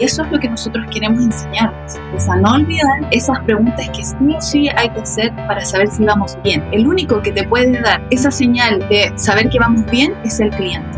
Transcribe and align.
Eso 0.00 0.22
es 0.22 0.30
lo 0.30 0.38
que 0.38 0.48
nosotros 0.48 0.86
queremos 0.92 1.24
enseñarles, 1.24 2.00
es 2.14 2.28
a 2.28 2.36
no 2.36 2.52
olvidar 2.52 3.08
esas 3.10 3.40
preguntas 3.40 3.88
que 3.90 4.04
sí 4.04 4.16
o 4.36 4.40
sí 4.40 4.68
hay 4.76 4.90
que 4.90 5.00
hacer 5.00 5.34
para 5.48 5.64
saber 5.64 5.88
si 5.88 6.04
vamos 6.04 6.38
bien. 6.44 6.64
El 6.72 6.86
único 6.86 7.20
que 7.20 7.32
te 7.32 7.42
puede 7.44 7.80
dar 7.80 8.00
esa 8.10 8.30
señal 8.30 8.78
de 8.88 9.12
saber 9.16 9.48
que 9.48 9.58
vamos 9.58 9.84
bien 9.90 10.14
es 10.24 10.38
el 10.38 10.50
cliente. 10.50 10.97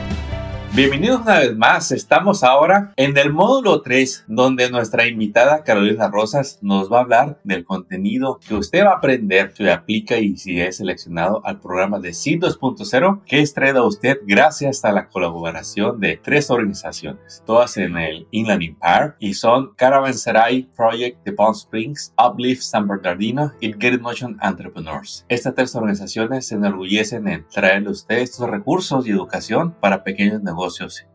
Bienvenidos 0.73 1.19
una 1.23 1.39
vez 1.39 1.57
más. 1.57 1.91
Estamos 1.91 2.45
ahora 2.45 2.93
en 2.95 3.17
el 3.17 3.33
módulo 3.33 3.81
3, 3.81 4.23
donde 4.29 4.69
nuestra 4.69 5.05
invitada 5.05 5.65
Carolina 5.65 6.07
Rosas 6.07 6.59
nos 6.61 6.89
va 6.89 6.99
a 6.99 7.01
hablar 7.01 7.41
del 7.43 7.65
contenido 7.65 8.39
que 8.47 8.55
usted 8.55 8.85
va 8.85 8.91
a 8.91 8.95
aprender 8.95 9.51
si 9.53 9.67
aplica 9.67 10.17
y 10.17 10.37
si 10.37 10.61
es 10.61 10.77
seleccionado 10.77 11.45
al 11.45 11.59
programa 11.59 11.99
de 11.99 12.13
CID 12.13 12.43
2.0 12.45 13.21
que 13.25 13.41
es 13.41 13.53
traído 13.53 13.79
a 13.79 13.85
usted 13.85 14.19
gracias 14.25 14.85
a 14.85 14.93
la 14.93 15.09
colaboración 15.09 15.99
de 15.99 16.15
tres 16.23 16.49
organizaciones, 16.49 17.43
todas 17.45 17.75
en 17.75 17.97
el 17.97 18.27
Inland 18.31 18.63
Empire 18.63 19.15
y 19.19 19.33
son 19.33 19.73
Caravanserai 19.75 20.69
Project 20.73 21.21
de 21.25 21.33
Palm 21.33 21.51
Springs, 21.51 22.13
Uplift 22.17 22.61
San 22.61 22.87
Bernardino 22.87 23.51
y 23.59 23.73
Get 23.73 23.99
Motion 23.99 24.37
Entrepreneurs. 24.41 25.25
Estas 25.27 25.53
tres 25.53 25.75
organizaciones 25.75 26.47
se 26.47 26.55
enorgullecen 26.55 27.27
en 27.27 27.45
traerle 27.49 27.89
a 27.89 27.91
usted 27.91 28.19
estos 28.19 28.49
recursos 28.49 29.05
y 29.05 29.11
educación 29.11 29.75
para 29.81 30.05
pequeños 30.05 30.41
negocios 30.41 30.60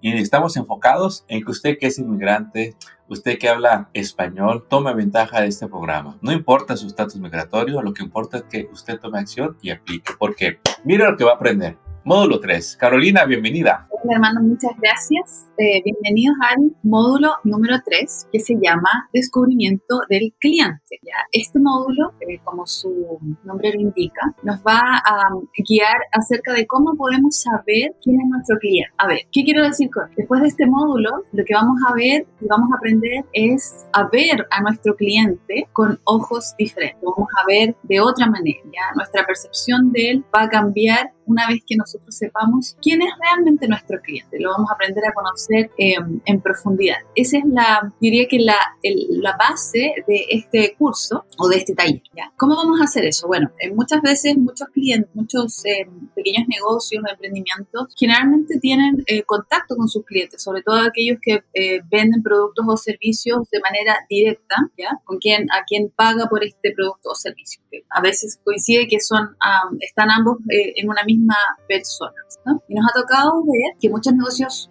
y 0.00 0.12
estamos 0.12 0.56
enfocados 0.56 1.24
en 1.28 1.45
que 1.45 1.50
usted 1.50 1.78
que 1.78 1.86
es 1.86 1.98
inmigrante, 1.98 2.75
usted 3.08 3.39
que 3.39 3.48
habla 3.48 3.91
español, 3.92 4.66
tome 4.69 4.92
ventaja 4.94 5.41
de 5.41 5.47
este 5.47 5.69
programa. 5.69 6.19
No 6.20 6.33
importa 6.33 6.77
su 6.77 6.86
estatus 6.86 7.16
migratorio, 7.16 7.80
lo 7.83 7.94
que 7.94 8.03
importa 8.03 8.38
es 8.38 8.44
que 8.44 8.69
usted 8.72 8.98
tome 8.98 9.19
acción 9.19 9.56
y 9.62 9.70
aplique. 9.70 10.12
Porque 10.19 10.58
mire 10.84 11.05
lo 11.05 11.16
que 11.16 11.25
va 11.25 11.33
a 11.33 11.36
aprender. 11.36 11.78
Módulo 12.07 12.39
3. 12.39 12.77
Carolina, 12.77 13.25
bienvenida. 13.25 13.89
Hola, 13.91 14.15
hermano, 14.15 14.41
muchas 14.41 14.71
gracias. 14.81 15.49
Eh, 15.59 15.83
bienvenidos 15.83 16.37
al 16.41 16.71
módulo 16.85 17.33
número 17.43 17.75
3 17.85 18.29
que 18.31 18.39
se 18.39 18.55
llama 18.62 19.09
Descubrimiento 19.12 20.03
del 20.09 20.33
cliente. 20.39 21.01
¿ya? 21.03 21.17
Este 21.33 21.59
módulo, 21.59 22.12
eh, 22.21 22.39
como 22.45 22.65
su 22.65 23.19
nombre 23.43 23.73
lo 23.75 23.81
indica, 23.81 24.37
nos 24.45 24.61
va 24.61 24.79
a 24.79 25.31
guiar 25.69 25.97
acerca 26.12 26.53
de 26.53 26.65
cómo 26.69 26.95
podemos 26.95 27.43
saber 27.43 27.97
quién 28.01 28.21
es 28.21 28.29
nuestro 28.29 28.57
cliente. 28.59 28.93
A 28.99 29.09
ver, 29.09 29.23
¿qué 29.33 29.43
quiero 29.43 29.65
decir 29.65 29.91
con 29.91 30.09
Después 30.17 30.43
de 30.43 30.49
este 30.49 30.67
módulo, 30.67 31.25
lo 31.33 31.45
que 31.45 31.55
vamos 31.55 31.81
a 31.89 31.95
ver 31.95 32.25
y 32.41 32.47
vamos 32.47 32.71
a 32.73 32.77
aprender 32.77 33.25
es 33.33 33.84
a 33.93 34.09
ver 34.12 34.47
a 34.53 34.61
nuestro 34.61 34.95
cliente 34.95 35.69
con 35.73 35.99
ojos 36.05 36.55
diferentes. 36.57 37.03
Vamos 37.03 37.29
a 37.43 37.45
ver 37.49 37.75
de 37.83 38.01
otra 38.01 38.31
manera. 38.31 38.61
¿ya? 38.67 38.95
Nuestra 38.95 39.27
percepción 39.27 39.91
de 39.91 40.11
él 40.11 40.25
va 40.33 40.43
a 40.43 40.49
cambiar 40.49 41.11
una 41.27 41.49
vez 41.49 41.62
que 41.67 41.77
nosotros 41.77 41.95
sepamos 42.08 42.77
quién 42.80 43.02
es 43.02 43.12
realmente 43.20 43.69
nuestro 43.69 44.00
cliente. 44.00 44.39
Lo 44.41 44.50
vamos 44.50 44.70
a 44.70 44.75
aprender 44.75 45.05
a 45.06 45.12
conocer 45.12 45.70
em, 45.78 46.20
en 46.25 46.41
profundidad. 46.41 46.97
Esa 47.14 47.38
es 47.38 47.44
la, 47.47 47.92
diría 48.00 48.27
que 48.28 48.38
la, 48.38 48.58
la 48.83 49.36
base 49.36 49.94
de 50.06 50.27
este 50.30 50.75
curso 50.78 51.25
o 51.38 51.48
de 51.48 51.56
este 51.56 51.75
taller. 51.75 52.03
¿ya? 52.16 52.33
¿Cómo 52.36 52.56
vamos 52.56 52.80
a 52.80 52.84
hacer 52.84 53.05
eso? 53.05 53.27
Bueno, 53.27 53.50
muchas 53.75 54.03
veces 54.03 54.36
muchos 54.36 54.69
clientes, 54.69 55.11
muchos 55.14 55.64
em, 55.64 56.08
pequeños 56.14 56.48
negocios 56.48 57.03
o 57.05 57.11
emprendimientos 57.11 57.94
generalmente 57.98 58.58
tienen 58.60 59.03
eh, 59.06 59.22
contacto 59.22 59.77
con 59.77 59.88
sus 59.88 60.05
clientes, 60.05 60.42
sobre 60.42 60.62
todo 60.62 60.77
aquellos 60.77 61.19
que 61.20 61.44
eh, 61.55 61.81
venden 61.91 62.22
productos 62.22 62.64
o 62.69 62.77
servicios 62.77 63.48
de 63.50 63.60
manera 63.60 63.97
directa, 64.08 64.56
¿ya? 64.77 64.98
Con 65.05 65.19
quien, 65.19 65.47
a 65.53 65.64
quien 65.64 65.91
paga 65.91 66.26
por 66.28 66.44
este 66.44 66.72
producto 66.72 67.10
o 67.10 67.15
servicio. 67.15 67.62
A 67.91 68.00
veces 68.00 68.41
coincide 68.44 68.87
que 68.88 69.00
son, 69.00 69.37
están 69.81 70.10
ambos 70.10 70.38
eh, 70.50 70.75
en 70.76 70.88
una 70.88 71.04
misma 71.04 71.37
personas. 71.86 72.41
¿no? 72.44 72.62
Y 72.69 72.74
nos 72.74 72.91
ha 72.91 73.00
tocado 73.00 73.42
ver 73.44 73.78
que 73.80 73.91
muchos 73.91 74.12
negocios, 74.14 74.69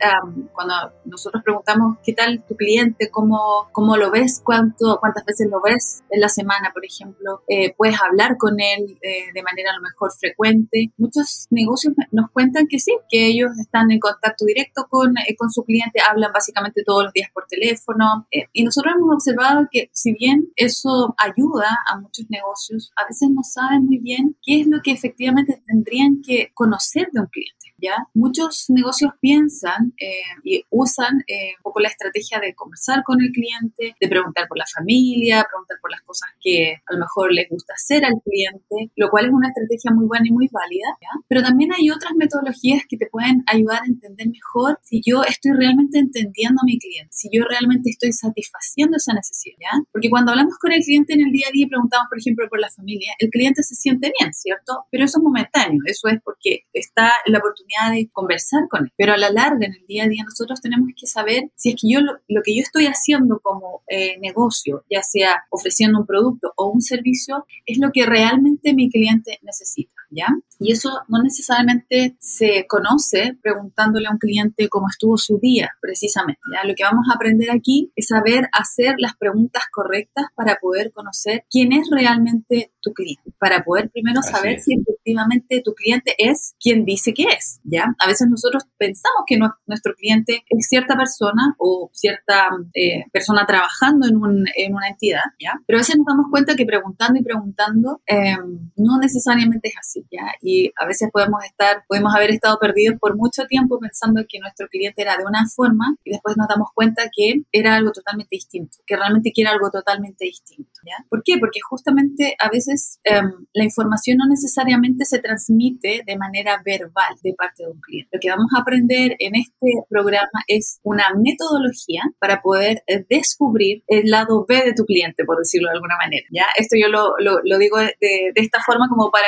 cuando 0.53 0.73
nosotros 1.05 1.43
preguntamos 1.43 1.97
qué 2.03 2.13
tal 2.13 2.43
tu 2.47 2.55
cliente, 2.55 3.09
cómo, 3.09 3.69
cómo 3.71 3.97
lo 3.97 4.11
ves, 4.11 4.41
cuánto, 4.43 4.97
cuántas 4.99 5.25
veces 5.25 5.49
lo 5.49 5.61
ves 5.61 6.03
en 6.09 6.21
la 6.21 6.29
semana, 6.29 6.71
por 6.73 6.85
ejemplo, 6.85 7.43
eh, 7.47 7.73
puedes 7.77 7.97
hablar 8.01 8.37
con 8.37 8.59
él 8.59 8.97
eh, 9.01 9.31
de 9.33 9.43
manera 9.43 9.71
a 9.71 9.77
lo 9.77 9.81
mejor 9.81 10.11
frecuente. 10.17 10.91
Muchos 10.97 11.47
negocios 11.49 11.93
nos 12.11 12.29
cuentan 12.31 12.67
que 12.69 12.79
sí, 12.79 12.95
que 13.09 13.27
ellos 13.27 13.51
están 13.59 13.91
en 13.91 13.99
contacto 13.99 14.45
directo 14.45 14.87
con, 14.89 15.17
eh, 15.17 15.35
con 15.37 15.49
su 15.49 15.63
cliente, 15.63 15.99
hablan 16.07 16.31
básicamente 16.33 16.83
todos 16.83 17.05
los 17.05 17.13
días 17.13 17.29
por 17.33 17.45
teléfono. 17.47 18.27
y 18.31 18.63
nosotros 18.63 18.93
hemos 18.95 19.15
observado 19.15 19.67
que 19.71 19.89
si 19.93 20.13
bien 20.13 20.51
eso 20.55 21.15
ayuda 21.17 21.67
a 21.87 21.99
muchos 21.99 22.25
negocios, 22.29 22.91
a 22.95 23.05
veces 23.07 23.29
no 23.31 23.43
saben 23.43 23.85
muy 23.85 23.99
bien 23.99 24.35
qué 24.41 24.61
es 24.61 24.67
lo 24.67 24.81
que 24.81 24.91
efectivamente 24.91 25.61
tendrían 25.65 26.21
que 26.21 26.51
conocer 26.53 26.94
de 27.11 27.19
un 27.19 27.28
cliente. 27.28 27.64
¿Ya? 27.78 27.96
Muchos 28.13 28.66
negocios 28.69 29.12
piensan 29.19 29.94
eh, 30.00 30.13
y 30.44 30.63
usan 30.69 31.19
eh, 31.28 31.53
un 31.58 31.63
poco 31.63 31.80
la 31.80 31.90
estrategia 31.90 32.40
de 32.40 32.53
conversar 32.56 33.03
con 33.03 33.22
el 33.22 33.31
cliente, 33.31 33.96
de 34.00 34.08
preguntar 34.08 34.47
por 34.47 34.58
la 34.58 34.66
familia, 34.66 35.46
preguntar 35.50 35.78
por 35.81 35.91
las 35.91 36.02
cosas 36.02 36.30
que 36.41 36.74
a 36.86 36.94
lo 36.94 37.00
mejor 37.00 37.34
les 37.34 37.50
gusta 37.50 37.74
hacer 37.74 38.06
al 38.06 38.16
cliente, 38.24 38.91
lo 38.96 39.09
cual 39.09 39.25
es 39.25 39.31
una 39.31 39.50
estrategia 39.50 39.91
muy 39.91 40.06
buena 40.06 40.25
y 40.28 40.31
muy 40.31 40.47
válida, 40.52 40.88
¿ya? 41.02 41.09
pero 41.28 41.41
también 41.41 41.72
hay 41.74 41.90
otras 41.90 42.13
metodologías 42.16 42.84
que 42.88 42.97
te 42.97 43.08
pueden 43.08 43.44
ayudar 43.47 43.81
a 43.84 43.88
entender 43.88 44.28
mejor 44.30 44.80
si 44.84 45.02
yo 45.06 45.24
estoy 45.24 45.52
realmente 45.57 46.00
entendiendo 46.00 46.62
a 46.62 46.66
mi 46.66 46.80
cliente, 46.80 47.12
si 47.12 47.30
yo 47.31 47.44
realmente 47.50 47.90
estoy 47.90 48.12
satisfaciendo 48.12 48.97
esa 48.97 49.13
necesidad, 49.13 49.57
¿ya? 49.59 49.72
porque 49.92 50.09
cuando 50.09 50.31
hablamos 50.31 50.57
con 50.59 50.72
el 50.72 50.81
cliente 50.81 51.13
en 51.13 51.22
el 51.22 51.31
día 51.31 51.47
a 51.50 51.52
día 51.52 51.66
y 51.66 51.69
preguntamos, 51.69 52.07
por 52.09 52.19
ejemplo, 52.19 52.47
por 52.50 52.59
la 52.59 52.69
familia, 52.69 53.13
el 53.19 53.30
cliente 53.30 53.63
se 53.63 53.75
siente 53.75 54.12
bien, 54.19 54.34
¿cierto? 54.34 54.86
Pero 54.92 55.06
eso 55.06 55.19
es 55.19 55.24
momentáneo, 55.24 55.81
eso 55.86 56.07
es 56.07 56.19
porque 56.24 56.66
está 56.74 57.12
la 57.25 57.40
oportunidad 57.40 57.64
de 57.91 58.09
conversar 58.11 58.67
con 58.69 58.85
él. 58.85 58.91
Pero 58.97 59.13
a 59.13 59.17
la 59.17 59.29
larga, 59.29 59.65
en 59.65 59.73
el 59.73 59.85
día 59.87 60.03
a 60.05 60.07
día, 60.07 60.23
nosotros 60.23 60.61
tenemos 60.61 60.89
que 60.99 61.07
saber 61.07 61.51
si 61.55 61.69
es 61.69 61.75
que 61.75 61.89
yo 61.89 61.99
lo, 62.01 62.41
que 62.43 62.55
yo 62.55 62.61
estoy 62.61 62.85
haciendo 62.85 63.39
como 63.41 63.83
eh, 63.87 64.17
negocio, 64.19 64.83
ya 64.89 65.01
sea 65.01 65.43
ofreciendo 65.49 65.99
un 65.99 66.05
producto 66.05 66.53
o 66.55 66.67
un 66.67 66.81
servicio, 66.81 67.45
es 67.65 67.77
lo 67.79 67.91
que 67.91 68.05
realmente 68.05 68.73
mi 68.73 68.89
cliente 68.89 69.39
necesita. 69.41 69.93
¿Ya? 70.09 70.27
Y 70.59 70.71
eso 70.71 71.01
no 71.09 71.21
necesariamente 71.21 72.16
se 72.19 72.66
conoce 72.67 73.38
preguntándole 73.41 74.07
a 74.07 74.11
un 74.11 74.17
cliente 74.17 74.69
cómo 74.69 74.88
estuvo 74.89 75.17
su 75.17 75.38
día, 75.39 75.71
precisamente. 75.81 76.39
¿ya? 76.53 76.67
Lo 76.67 76.75
que 76.75 76.83
vamos 76.83 77.07
a 77.11 77.16
aprender 77.16 77.51
aquí 77.51 77.91
es 77.95 78.07
saber 78.07 78.47
hacer 78.53 78.95
las 78.97 79.15
preguntas 79.17 79.63
correctas 79.71 80.25
para 80.35 80.57
poder 80.61 80.91
conocer 80.94 81.45
quién 81.49 81.73
es 81.73 81.88
realmente 81.91 82.71
tu 82.81 82.94
cliente, 82.94 83.33
para 83.39 83.63
poder 83.63 83.89
primero 83.89 84.21
saber 84.21 84.59
si 84.59 84.75
efectivamente 84.75 85.61
tu 85.63 85.73
cliente 85.73 86.13
es 86.17 86.55
quien 86.59 86.85
dice 86.85 87.13
que 87.13 87.23
es, 87.23 87.59
¿ya? 87.63 87.95
A 87.99 88.07
veces 88.07 88.27
nosotros 88.29 88.63
pensamos 88.77 89.23
que 89.25 89.38
nuestro 89.38 89.94
cliente 89.95 90.44
es 90.49 90.67
cierta 90.67 90.95
persona 90.95 91.55
o 91.57 91.89
cierta 91.94 92.49
eh, 92.73 93.05
persona 93.11 93.45
trabajando 93.45 94.07
en, 94.07 94.17
un, 94.17 94.45
en, 94.55 94.75
una 94.75 94.88
entidad, 94.88 95.23
¿ya? 95.39 95.53
Pero 95.65 95.77
a 95.77 95.81
veces 95.81 95.97
nos 95.97 96.05
damos 96.05 96.27
cuenta 96.29 96.55
que 96.55 96.65
preguntando 96.65 97.19
y 97.19 97.23
preguntando 97.23 98.01
em, 98.05 98.71
no 98.75 98.99
necesariamente 98.99 99.69
es 99.69 99.75
así, 99.79 99.94
¿ya? 100.11 100.33
Y 100.41 100.72
a 100.79 100.85
veces 100.85 101.09
podemos 101.11 101.44
estar, 101.44 101.83
podemos 101.88 102.13
haber 102.16 102.31
estado 102.31 102.57
perdidos 102.59 102.97
por 103.00 103.16
mucho 103.16 103.45
tiempo 103.45 103.79
pensando 103.79 104.23
que 104.28 104.39
nuestro 104.39 104.67
cliente 104.67 105.01
era 105.01 105.17
de 105.17 105.25
una 105.25 105.45
forma 105.53 105.95
y 106.03 106.11
después 106.11 106.35
nos 106.38 106.47
damos 106.47 106.69
cuenta 106.73 107.03
que 107.16 107.44
era 107.51 107.75
algo 107.75 107.91
totalmente 107.91 108.35
distinto, 108.35 108.78
que 108.85 108.95
realmente 108.95 109.31
quiere 109.31 109.50
algo 109.50 109.69
totalmente 109.69 110.25
distinto, 110.25 110.72
¿ya? 110.85 111.06
¿Por 111.09 111.23
qué? 111.23 111.38
Porque 111.39 111.59
justamente 111.67 112.35
a 112.39 112.50
veces 112.50 113.00
em, 113.03 113.31
la 113.53 113.63
información 113.63 114.17
no 114.17 114.28
necesariamente 114.28 115.06
se 115.06 115.19
transmite 115.19 116.03
de 116.06 116.17
manera 116.17 116.62
verbal 116.63 117.16
de 117.23 117.33
parte 117.33 117.63
de 117.63 117.72
un 117.72 117.79
cliente. 117.79 118.09
Lo 118.12 118.19
que 118.19 118.29
vamos 118.29 118.47
a 118.56 118.62
aprender 118.62 119.15
en 119.19 119.36
este 119.36 119.83
programa 119.89 120.42
es 120.47 120.80
una 120.83 121.06
metodología 121.15 122.01
para 122.19 122.42
poder 122.42 122.83
eh, 122.88 123.06
descubrir 123.09 123.83
el 123.88 124.09
lado 124.09 124.45
B 124.47 124.62
de 124.63 124.74
tu 124.74 124.86
cliente, 124.86 125.25
por 125.25 125.38
decirlo 125.38 125.69
de 125.69 125.75
alguna 125.75 125.97
manera. 125.97 126.25
¿ya? 126.31 126.45
Esto 126.57 126.75
yo 126.80 126.88
lo, 126.88 127.13
lo, 127.19 127.57
digo 127.57 127.77
de, 127.77 127.95
de, 128.00 128.31
esta 128.36 128.59
forma 128.65 128.88
como 128.89 129.12
para 129.12 129.27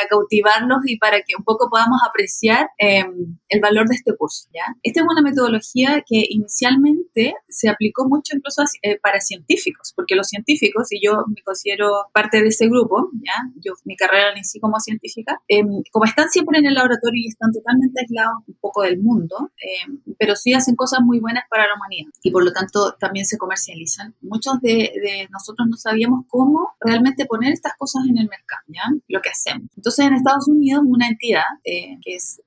y 0.86 0.98
para 0.98 1.18
que 1.22 1.36
un 1.38 1.44
poco 1.44 1.70
podamos 1.70 2.00
apreciar 2.08 2.70
em, 2.78 3.38
el 3.50 3.62
valor 3.62 3.88
de 3.88 3.96
este 3.96 4.16
curso. 4.16 4.48
¿ya? 4.54 4.76
Esta 4.84 5.02
es 5.02 5.06
una 5.10 5.22
metodología 5.22 6.04
que 6.06 6.24
inicialmente 6.30 7.36
se 7.48 7.70
aplicó 7.70 8.08
mucho 8.08 8.36
incluso 8.36 8.64
eh, 8.82 9.00
para 9.00 9.20
científicos, 9.20 9.94
porque 9.96 10.16
los 10.16 10.28
científicos, 10.28 10.88
y 10.92 11.00
yo 11.06 11.24
me 11.28 11.42
considero 11.44 12.08
parte 12.14 12.42
de 12.42 12.50
ese 12.50 12.68
grupo, 12.68 13.10
¿ya? 13.24 13.34
yo 13.56 13.74
mi 13.86 13.96
carrera 13.96 14.28
la 14.28 14.38
inicié 14.38 14.62
como 14.62 14.80
científica, 14.80 15.42
em, 15.48 15.84
como 15.92 16.06
están 16.06 16.30
siempre 16.30 16.60
en 16.60 16.66
el 16.66 16.74
laboratorio 16.74 17.22
y 17.24 17.30
están 17.30 17.52
totalmente 17.52 18.02
aislados 18.02 18.44
un 18.48 18.56
poco 18.60 18.82
del 18.84 19.00
mundo, 19.00 19.52
em, 19.58 20.02
pero 20.18 20.36
sí 20.36 20.54
hacen 20.54 20.76
cosas 20.76 21.00
muy 21.02 21.20
buenas 21.20 21.44
para 21.50 21.68
la 21.68 21.76
humanidad 21.76 22.12
y 22.22 22.32
por 22.32 22.44
lo 22.44 22.52
tanto 22.52 22.94
también 23.00 23.26
se 23.26 23.38
comercializan. 23.38 24.16
Muchos 24.22 24.60
de, 24.62 25.28
nosotros 25.32 25.68
no 25.70 25.78
sabíamos 25.78 26.26
cómo 26.28 26.70
realmente 26.80 27.26
poner 27.26 27.54
estas 27.54 27.74
cosas 27.78 28.04
en 28.10 28.18
el 28.18 28.28
mercado, 28.28 28.62
¿ya? 28.68 28.84
Lo 29.08 29.22
que 29.22 29.30
hacemos. 29.30 29.70
Entonces 29.76 30.06
en 30.06 30.14
Estados 30.14 30.47
Unidos 30.48 30.82
una 30.86 31.08
entidad 31.08 31.44
eh, 31.64 31.98
que 32.04 32.16
es... 32.16 32.42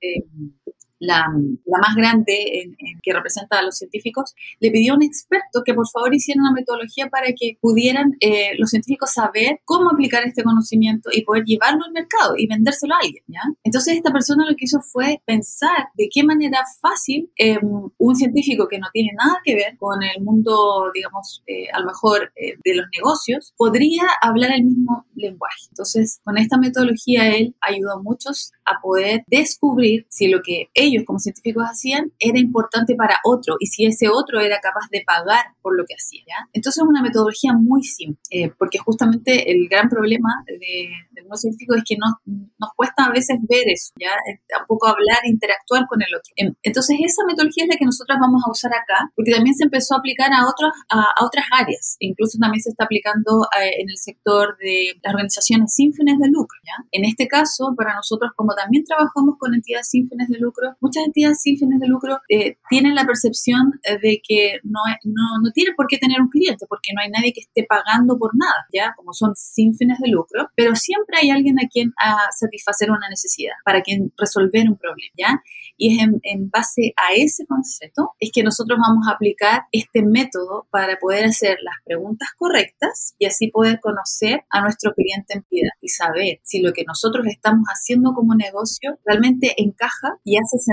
Eh, 1.01 1.07
la, 1.07 1.25
la 1.65 1.79
más 1.79 1.95
grande 1.95 2.61
en, 2.61 2.75
que 3.01 3.13
representa 3.13 3.59
a 3.59 3.63
los 3.63 3.77
científicos, 3.77 4.33
le 4.59 4.71
pidió 4.71 4.93
a 4.93 4.95
un 4.97 5.03
experto 5.03 5.63
que 5.65 5.73
por 5.73 5.87
favor 5.89 6.13
hiciera 6.13 6.41
una 6.41 6.53
metodología 6.53 7.09
para 7.09 7.27
que 7.37 7.57
pudieran 7.59 8.15
eh, 8.19 8.51
los 8.57 8.69
científicos 8.69 9.11
saber 9.11 9.59
cómo 9.65 9.89
aplicar 9.89 10.23
este 10.25 10.43
conocimiento 10.43 11.09
y 11.11 11.23
poder 11.23 11.43
llevarlo 11.45 11.83
al 11.85 11.91
mercado 11.91 12.35
y 12.37 12.47
vendérselo 12.47 12.93
a 12.93 12.99
alguien, 13.01 13.23
¿ya? 13.27 13.41
Entonces 13.63 13.95
esta 13.95 14.11
persona 14.11 14.45
lo 14.45 14.55
que 14.55 14.65
hizo 14.65 14.79
fue 14.81 15.21
pensar 15.25 15.89
de 15.95 16.07
qué 16.13 16.23
manera 16.23 16.59
fácil 16.81 17.31
em, 17.35 17.89
un 17.97 18.15
científico 18.15 18.67
que 18.67 18.79
no 18.79 18.87
tiene 18.93 19.11
nada 19.17 19.39
que 19.43 19.55
ver 19.55 19.77
con 19.77 20.03
el 20.03 20.23
mundo, 20.23 20.91
digamos, 20.93 21.43
eh, 21.47 21.67
a 21.73 21.79
lo 21.79 21.87
mejor 21.87 22.31
eh, 22.35 22.57
de 22.63 22.75
los 22.75 22.85
negocios, 22.95 23.53
podría 23.57 24.03
hablar 24.21 24.51
el 24.53 24.63
mismo 24.63 25.05
lenguaje. 25.15 25.65
Entonces, 25.69 26.19
con 26.23 26.37
esta 26.37 26.57
metodología 26.57 27.35
él 27.35 27.55
ayudó 27.61 27.93
a 27.93 28.01
muchos 28.01 28.51
a 28.65 28.79
poder 28.81 29.23
descubrir 29.27 30.05
si 30.09 30.27
lo 30.27 30.41
que 30.41 30.69
ellos 30.73 30.90
como 31.05 31.19
científicos 31.19 31.63
hacían 31.69 32.11
era 32.19 32.39
importante 32.39 32.95
para 32.95 33.17
otro 33.23 33.55
y 33.59 33.67
si 33.67 33.85
ese 33.85 34.09
otro 34.09 34.39
era 34.39 34.59
capaz 34.59 34.87
de 34.91 35.03
pagar 35.05 35.45
por 35.61 35.77
lo 35.77 35.85
que 35.85 35.95
hacía. 35.95 36.21
¿ya? 36.27 36.49
Entonces 36.53 36.81
es 36.81 36.87
una 36.87 37.01
metodología 37.01 37.53
muy 37.53 37.83
simple, 37.83 38.21
eh, 38.29 38.51
porque 38.57 38.77
justamente 38.77 39.51
el 39.51 39.67
gran 39.69 39.89
problema 39.89 40.29
de, 40.47 40.89
de 41.11 41.21
los 41.27 41.39
científicos 41.39 41.77
es 41.77 41.83
que 41.87 41.95
nos, 41.97 42.13
nos 42.25 42.69
cuesta 42.75 43.05
a 43.05 43.11
veces 43.11 43.37
ver 43.47 43.63
eso, 43.67 43.91
¿ya? 43.99 44.11
tampoco 44.47 44.87
hablar, 44.87 45.19
interactuar 45.25 45.85
con 45.87 46.01
el 46.01 46.13
otro. 46.13 46.31
Em, 46.35 46.53
entonces 46.63 46.97
esa 46.99 47.23
metodología 47.27 47.65
es 47.65 47.69
la 47.69 47.77
que 47.77 47.85
nosotros 47.85 48.17
vamos 48.19 48.43
a 48.45 48.51
usar 48.51 48.71
acá, 48.73 49.11
porque 49.15 49.31
también 49.31 49.55
se 49.55 49.65
empezó 49.65 49.95
a 49.95 49.99
aplicar 49.99 50.31
a, 50.33 50.47
otros, 50.47 50.71
a, 50.89 51.25
otras 51.25 51.45
áreas, 51.51 51.95
incluso 51.99 52.37
también 52.39 52.61
se 52.61 52.69
está 52.69 52.85
aplicando 52.85 53.47
eh, 53.59 53.81
en 53.81 53.89
el 53.89 53.97
sector 53.97 54.57
de 54.57 54.99
las 55.01 55.13
organizaciones 55.13 55.73
sin 55.73 55.93
fines 55.93 56.19
de 56.19 56.27
lucro. 56.27 56.57
¿ya? 56.63 56.85
En 56.91 57.05
este 57.05 57.27
caso, 57.27 57.73
para 57.75 57.95
nosotros, 57.95 58.31
como 58.35 58.53
también 58.53 58.83
trabajamos 58.83 59.35
con 59.37 59.53
entidades 59.53 59.89
sin 59.89 60.07
fines 60.07 60.27
de 60.29 60.39
lucro, 60.39 60.75
muchas 60.81 61.05
entidades 61.05 61.41
sin 61.41 61.57
fines 61.57 61.79
de 61.79 61.87
lucro 61.87 62.19
eh, 62.27 62.57
tienen 62.69 62.95
la 62.95 63.05
percepción 63.05 63.79
eh, 63.83 63.99
de 64.01 64.21
que 64.27 64.59
no, 64.63 64.79
no, 65.03 65.23
no 65.43 65.51
tiene 65.53 65.73
por 65.77 65.85
qué 65.87 65.97
tener 65.97 66.19
un 66.19 66.29
cliente, 66.29 66.65
porque 66.67 66.91
no 66.93 67.01
hay 67.01 67.09
nadie 67.09 67.33
que 67.33 67.41
esté 67.41 67.65
pagando 67.67 68.17
por 68.17 68.31
nada, 68.35 68.65
¿ya? 68.73 68.93
Como 68.97 69.13
son 69.13 69.33
sin 69.35 69.75
fines 69.75 69.99
de 69.99 70.09
lucro, 70.09 70.49
pero 70.55 70.75
siempre 70.75 71.19
hay 71.21 71.29
alguien 71.29 71.57
a 71.59 71.67
quien 71.69 71.93
a 72.01 72.31
satisfacer 72.31 72.89
una 72.89 73.07
necesidad, 73.09 73.53
para 73.63 73.81
quien 73.81 74.11
resolver 74.17 74.67
un 74.67 74.77
problema, 74.77 75.13
¿ya? 75.17 75.41
Y 75.77 75.95
es 75.95 76.03
en, 76.03 76.19
en 76.23 76.49
base 76.49 76.93
a 76.97 77.13
ese 77.15 77.45
concepto 77.45 78.11
es 78.19 78.31
que 78.33 78.43
nosotros 78.43 78.79
vamos 78.81 79.07
a 79.07 79.13
aplicar 79.13 79.63
este 79.71 80.03
método 80.03 80.67
para 80.71 80.97
poder 80.97 81.25
hacer 81.25 81.57
las 81.61 81.75
preguntas 81.85 82.29
correctas 82.37 83.15
y 83.19 83.25
así 83.25 83.49
poder 83.49 83.79
conocer 83.79 84.43
a 84.49 84.61
nuestro 84.61 84.93
cliente 84.93 85.35
en 85.35 85.43
piedad 85.43 85.71
y 85.79 85.89
saber 85.89 86.39
si 86.43 86.61
lo 86.61 86.73
que 86.73 86.83
nosotros 86.85 87.25
estamos 87.27 87.65
haciendo 87.67 88.13
como 88.13 88.35
negocio 88.35 88.97
realmente 89.05 89.53
encaja 89.57 90.17
y 90.23 90.37
hace 90.37 90.57
sentido 90.57 90.70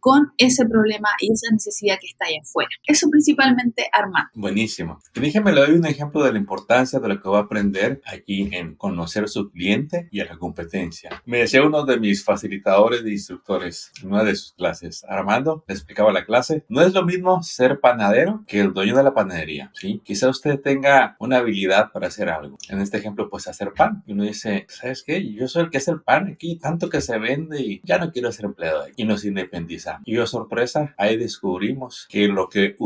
con 0.00 0.32
ese 0.38 0.66
problema 0.66 1.08
y 1.20 1.32
esa 1.32 1.50
necesidad 1.52 1.96
que 2.00 2.08
está 2.08 2.26
ahí 2.26 2.36
afuera. 2.36 2.70
Eso 2.86 3.08
principalmente 3.10 3.88
armar. 3.92 4.24
Buenísimo. 4.34 4.98
Déjeme 5.14 5.52
le 5.52 5.60
doy 5.60 5.74
un 5.76 5.86
ejemplo 5.86 6.22
de 6.22 6.32
la 6.32 6.38
importancia 6.38 6.98
de 7.00 7.08
lo 7.08 7.20
que 7.20 7.28
va 7.28 7.38
a 7.38 7.42
aprender 7.42 8.00
aquí 8.06 8.48
en 8.52 8.74
conocer 8.74 9.24
a 9.24 9.28
su 9.28 9.50
cliente 9.50 10.08
y 10.10 10.20
a 10.20 10.26
la 10.26 10.38
competencia. 10.38 11.22
Me 11.24 11.38
decía 11.38 11.64
uno 11.64 11.84
de 11.84 11.98
mis 11.98 12.24
facilitadores 12.24 13.02
de 13.02 13.12
instructores 13.12 13.92
en 14.02 14.12
una 14.12 14.24
de 14.24 14.36
sus 14.36 14.52
clases, 14.52 15.04
Armando, 15.08 15.64
le 15.66 15.74
explicaba 15.74 16.12
la 16.12 16.24
clase, 16.24 16.64
no 16.68 16.82
es 16.82 16.92
lo 16.94 17.04
mismo 17.04 17.42
ser 17.42 17.80
panadero 17.80 18.44
que 18.46 18.60
el 18.60 18.72
dueño 18.72 18.96
de 18.96 19.02
la 19.02 19.14
panadería, 19.14 19.70
¿sí? 19.74 20.00
Quizá 20.04 20.28
usted 20.28 20.60
tenga 20.60 21.16
una 21.18 21.38
habilidad 21.38 21.92
para 21.92 22.08
hacer 22.08 22.28
algo. 22.28 22.58
En 22.68 22.80
este 22.80 22.98
ejemplo, 22.98 23.28
pues 23.30 23.48
hacer 23.48 23.72
pan. 23.72 24.02
Y 24.06 24.12
uno 24.12 24.24
dice, 24.24 24.66
¿sabes 24.68 25.02
qué? 25.02 25.32
Yo 25.32 25.48
soy 25.48 25.64
el 25.64 25.70
que 25.70 25.78
hace 25.78 25.90
el 25.90 26.02
pan 26.02 26.28
aquí, 26.28 26.58
tanto 26.58 26.88
que 26.88 27.00
se 27.00 27.18
vende 27.18 27.60
y 27.60 27.80
ya 27.84 27.98
no 27.98 28.10
quiero 28.10 28.32
ser 28.32 28.46
empleado 28.46 28.82
aquí. 28.82 28.94
Y 28.96 29.04
nos 29.16 29.24
independizamos. 29.24 30.02
Y 30.04 30.14
yo, 30.14 30.26
sorpresa, 30.26 30.94
ahí 30.98 31.16
descubrimos 31.16 32.06
que 32.10 32.28
lo 32.28 32.48
que 32.48 32.76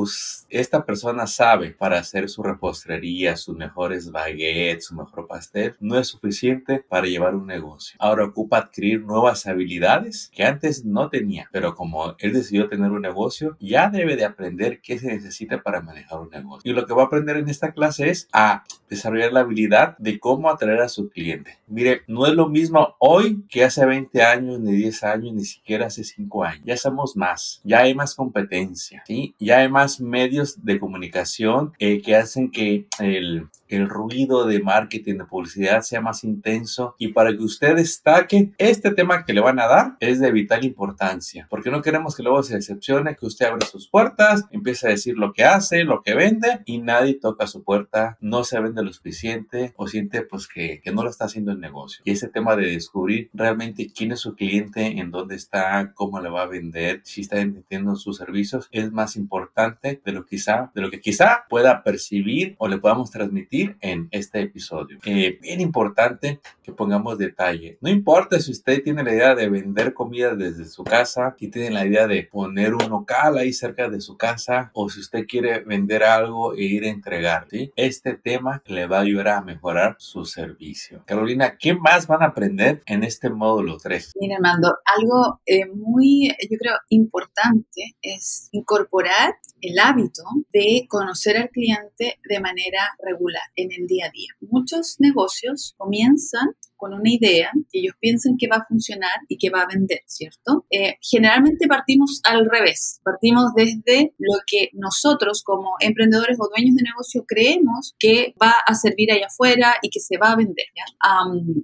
esta 0.49 0.85
persona 0.85 1.27
sabe 1.27 1.71
para 1.73 1.99
hacer 1.99 2.29
su 2.29 2.43
repostería, 2.43 3.37
sus 3.37 3.57
mejores 3.57 4.13
baguettes, 4.13 4.87
su 4.87 4.95
mejor 4.95 5.27
pastel, 5.27 5.75
no 5.81 5.99
es 5.99 6.07
suficiente 6.07 6.85
para 6.89 7.07
llevar 7.09 7.35
un 7.35 7.47
negocio. 7.47 7.97
Ahora 7.99 8.25
ocupa 8.25 8.59
adquirir 8.59 9.03
nuevas 9.03 9.47
habilidades 9.47 10.31
que 10.33 10.45
antes 10.45 10.85
no 10.85 11.09
tenía, 11.09 11.49
pero 11.53 11.75
como 11.75 12.15
él 12.19 12.33
decidió 12.33 12.69
tener 12.69 12.93
un 12.93 13.03
negocio, 13.03 13.57
ya 13.59 13.91
debe 13.91 14.17
de 14.17 14.25
aprender 14.25 14.81
qué 14.81 14.99
se 14.99 15.09
necesita 15.09 15.63
para 15.63 15.81
manejar 15.81 16.21
un 16.21 16.31
negocio. 16.31 16.71
Y 16.71 16.75
lo 16.75 16.87
que 16.87 16.95
va 16.95 17.03
a 17.03 17.07
aprender 17.07 17.37
en 17.39 17.49
esta 17.49 17.73
clase 17.73 18.11
es 18.11 18.29
a 18.33 18.63
desarrollar 18.89 19.33
la 19.33 19.41
habilidad 19.41 19.97
de 19.99 20.21
cómo 20.21 20.49
atraer 20.49 20.81
a 20.81 20.89
su 20.89 21.09
cliente. 21.11 21.59
Mire, 21.67 22.03
no 22.07 22.27
es 22.27 22.35
lo 22.35 22.49
mismo 22.49 22.95
hoy 22.99 23.45
que 23.49 23.65
hace 23.65 23.85
20 23.85 24.23
años, 24.23 24.61
ni 24.61 24.73
10 24.73 25.05
años, 25.05 25.35
ni 25.35 25.45
siquiera 25.45 25.87
hace 25.87 26.05
5 26.05 26.20
años. 26.45 26.63
Ya 26.65 26.77
somos 26.77 27.17
más, 27.17 27.61
ya 27.65 27.81
hay 27.81 27.95
más 27.95 28.15
competencia, 28.15 29.03
¿sí? 29.07 29.35
Ya 29.39 29.59
hay 29.59 29.69
más 29.69 30.01
medios 30.01 30.65
de 30.65 30.79
comunicación 30.79 31.73
eh, 31.79 32.01
que 32.03 32.17
hacen 32.17 32.51
que 32.51 32.87
el, 32.99 33.49
el 33.69 33.89
ruido 33.89 34.47
de 34.47 34.61
marketing, 34.61 35.19
de 35.19 35.25
publicidad 35.25 35.83
sea 35.83 36.01
más 36.01 36.25
intenso 36.25 36.95
y 36.99 37.09
para 37.09 37.31
que 37.31 37.43
usted 37.43 37.77
destaque, 37.77 38.53
este 38.59 38.91
tema 38.91 39.25
que 39.25 39.33
le 39.33 39.41
van 39.41 39.61
a 39.61 39.67
dar 39.67 39.97
es 40.01 40.21
de 40.21 40.33
vital 40.33 40.65
importancia, 40.65 41.47
porque 41.49 41.71
no 41.71 41.83
queremos 41.83 42.17
que 42.17 42.23
luego 42.23 42.43
se 42.43 42.57
decepcione, 42.57 43.17
que 43.17 43.27
usted 43.27 43.47
abre 43.47 43.67
sus 43.67 43.89
puertas, 43.89 44.45
empiece 44.51 44.87
a 44.87 44.91
decir 44.91 45.17
lo 45.17 45.33
que 45.33 45.45
hace, 45.45 45.85
lo 45.85 46.03
que 46.03 46.15
vende 46.15 46.61
y 46.65 46.79
nadie 46.79 47.15
toca 47.15 47.47
su 47.47 47.63
puerta, 47.63 48.19
no 48.21 48.45
se 48.45 48.61
vende 48.61 48.83
lo 48.83 48.93
suficiente 48.93 49.73
o 49.77 49.87
siente 49.87 50.23
pues 50.23 50.49
que, 50.49 50.81
que 50.83 50.93
no 50.93 51.03
lo 51.03 51.11
está 51.11 51.27
haciendo 51.27 51.53
el 51.53 51.61
negocio. 51.61 52.03
Y 52.05 52.13
ese 52.13 52.29
tema 52.29 52.57
de 52.57 52.67
descubrir 52.67 53.31
realmente 53.33 53.91
quién 53.95 54.13
es 54.13 54.21
su 54.21 54.35
cliente, 54.35 54.99
en 54.99 55.11
dónde 55.11 55.37
está, 55.37 55.93
cómo 55.95 56.10
le 56.19 56.31
va 56.31 56.43
a 56.43 56.47
vender, 56.47 57.01
si 57.05 57.21
está 57.21 57.41
entendiendo 57.41 57.95
sus 57.95 58.17
servicios, 58.17 58.69
es 58.73 58.91
más 58.91 59.15
importante 59.17 60.01
de 60.05 60.13
lo 60.13 60.27
quizá, 60.27 60.73
de 60.75 60.81
lo 60.81 60.91
que 60.91 61.01
quizá 61.01 61.45
pueda 61.49 61.83
percibir 61.85 62.57
o 62.59 62.67
le 62.67 62.79
podamos 62.79 63.11
transmitir 63.11 63.77
en 63.81 64.09
este 64.11 64.41
episodio. 64.41 64.99
Eh, 65.05 65.39
bien 65.41 65.61
importante 65.61 66.41
que 66.63 66.73
pongamos 66.73 67.19
detalle. 67.19 67.79
No 67.81 67.91
importa 67.91 68.41
si 68.41 68.51
usted 68.51 68.83
tiene 68.83 69.05
la 69.05 69.13
idea 69.13 69.35
de 69.35 69.49
vender 69.49 69.95
comida 69.95 70.35
desde 70.35 70.65
su 70.65 70.83
casa, 70.83 71.37
y 71.39 71.49
tiene 71.49 71.71
la 71.71 71.87
idea 71.87 72.07
de 72.07 72.25
poner 72.25 72.75
un 72.75 72.89
local 72.89 73.39
ahí 73.39 73.53
cerca 73.53 73.89
de 73.89 74.01
su 74.01 74.17
casa, 74.17 74.71
o 74.75 74.89
si 74.89 75.01
usted 75.01 75.27
quiere 75.27 75.61
vender 75.61 76.03
algo 76.03 76.55
e 76.55 76.63
ir 76.63 76.85
a 76.85 76.89
entregar. 76.89 77.47
¿sí? 77.51 77.73
Este 77.77 78.15
tema 78.15 78.63
le 78.67 78.87
va 78.87 78.99
a 78.99 79.03
ayudar 79.03 79.29
a 79.29 79.41
mejorar 79.43 79.97
su 79.99 80.25
servicio. 80.25 81.03
Carolina, 81.07 81.57
¿qué 81.59 81.75
más 81.75 82.07
van 82.07 82.23
a 82.23 82.27
aprender 82.27 82.83
en 82.87 83.05
este 83.05 83.31
módulo 83.31 83.77
3? 83.79 84.13
Mira, 84.21 84.37
Armando, 84.37 84.77
algo 84.85 85.41
eh, 85.47 85.67
muy, 85.67 86.00
yo 86.03 86.59
creo, 86.59 86.77
importante 86.89 87.97
es 88.03 88.49
incorporar 88.53 89.35
el 89.61 89.79
hábito 89.79 90.23
de 90.53 90.87
conocer 90.89 91.37
al 91.37 91.51
cliente 91.51 92.19
de 92.29 92.41
manera 92.41 92.91
regular 93.03 93.43
en 93.57 93.71
el 93.73 93.87
día 93.87 94.07
a 94.07 94.11
día. 94.11 94.29
Muchos 94.41 94.97
negocios 94.99 95.75
comienzan 95.77 96.57
con 96.81 96.95
una 96.95 97.11
idea 97.11 97.51
que 97.71 97.81
ellos 97.81 97.95
piensan 98.01 98.37
que 98.39 98.49
va 98.49 98.57
a 98.57 98.65
funcionar 98.65 99.13
y 99.29 99.37
que 99.37 99.51
va 99.51 99.63
a 99.63 99.67
vender, 99.67 100.01
¿cierto? 100.07 100.65
Eh, 100.71 100.97
generalmente 101.03 101.69
partimos 101.69 102.21
al 102.25 102.49
revés, 102.51 103.01
partimos 103.05 103.53
desde 103.55 104.15
lo 104.19 104.39
que 104.47 104.71
nosotros 104.73 105.43
como 105.45 105.75
emprendedores 105.79 106.39
o 106.41 106.49
dueños 106.49 106.75
de 106.77 106.85
negocio 106.85 107.25
creemos 107.29 107.95
que 107.99 108.35
va 108.43 108.55
a 108.67 108.75
servir 108.75 109.13
allá 109.13 109.27
afuera 109.27 109.75
y 109.83 109.91
que 109.91 110.01
se 110.01 110.17
va 110.17 110.33
a 110.33 110.37
vender. 110.37 110.67
¿ya? 110.75 110.85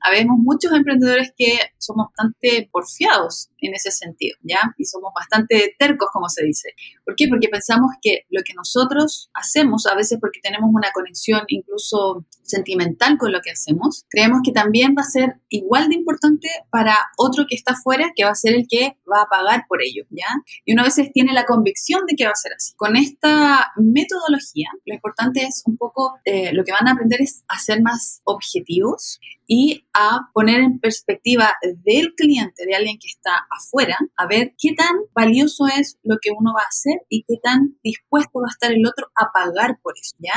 habemos 0.02 0.36
muchos 0.38 0.70
emprendedores 0.72 1.32
que 1.36 1.58
somos 1.78 2.08
bastante 2.08 2.68
porfiados 2.70 3.48
en 3.58 3.74
ese 3.74 3.90
sentido, 3.90 4.36
¿ya? 4.42 4.74
Y 4.76 4.84
somos 4.84 5.12
bastante 5.14 5.74
tercos, 5.78 6.08
como 6.12 6.28
se 6.28 6.44
dice. 6.44 6.70
¿Por 7.04 7.16
qué? 7.16 7.26
Porque 7.28 7.48
pensamos 7.48 7.85
que 8.00 8.22
lo 8.30 8.42
que 8.44 8.54
nosotros 8.54 9.30
hacemos, 9.34 9.86
a 9.86 9.94
veces 9.94 10.18
porque 10.20 10.40
tenemos 10.42 10.70
una 10.72 10.90
conexión 10.92 11.42
incluso 11.48 12.26
sentimental 12.42 13.18
con 13.18 13.32
lo 13.32 13.40
que 13.40 13.50
hacemos, 13.50 14.04
creemos 14.08 14.40
que 14.44 14.52
también 14.52 14.94
va 14.96 15.02
a 15.02 15.10
ser 15.10 15.40
igual 15.48 15.88
de 15.88 15.96
importante 15.96 16.48
para 16.70 16.96
otro 17.16 17.44
que 17.48 17.56
está 17.56 17.72
afuera, 17.72 18.12
que 18.14 18.24
va 18.24 18.30
a 18.30 18.36
ser 18.36 18.54
el 18.54 18.66
que 18.68 18.96
va 19.10 19.22
a 19.22 19.28
pagar 19.28 19.64
por 19.68 19.82
ello, 19.82 20.04
¿ya? 20.10 20.28
Y 20.64 20.72
uno 20.72 20.82
a 20.82 20.86
veces 20.86 21.10
tiene 21.12 21.32
la 21.32 21.44
convicción 21.44 22.02
de 22.06 22.14
que 22.16 22.24
va 22.24 22.32
a 22.32 22.36
ser 22.36 22.52
así. 22.54 22.74
Con 22.76 22.96
esta 22.96 23.72
metodología, 23.76 24.68
lo 24.84 24.94
importante 24.94 25.42
es 25.42 25.62
un 25.66 25.76
poco, 25.76 26.18
eh, 26.24 26.52
lo 26.52 26.64
que 26.64 26.72
van 26.72 26.88
a 26.88 26.92
aprender 26.92 27.20
es 27.20 27.44
a 27.48 27.58
ser 27.58 27.82
más 27.82 28.20
objetivos 28.24 29.18
y 29.46 29.84
a 29.94 30.28
poner 30.32 30.60
en 30.60 30.80
perspectiva 30.80 31.54
del 31.84 32.14
cliente, 32.14 32.66
de 32.66 32.74
alguien 32.74 32.98
que 32.98 33.08
está 33.08 33.46
afuera, 33.50 33.96
a 34.16 34.26
ver 34.26 34.54
qué 34.58 34.74
tan 34.74 34.96
valioso 35.14 35.66
es 35.66 35.98
lo 36.02 36.16
que 36.20 36.30
uno 36.36 36.52
va 36.54 36.62
a 36.62 36.68
hacer 36.68 37.02
y 37.08 37.22
qué 37.22 37.36
tan 37.42 37.75
dispuesto 37.82 38.40
va 38.40 38.48
a 38.48 38.54
estar 38.54 38.72
el 38.72 38.86
otro 38.86 39.08
a 39.14 39.30
pagar 39.32 39.78
por 39.82 39.94
eso, 40.00 40.16
¿ya? 40.18 40.34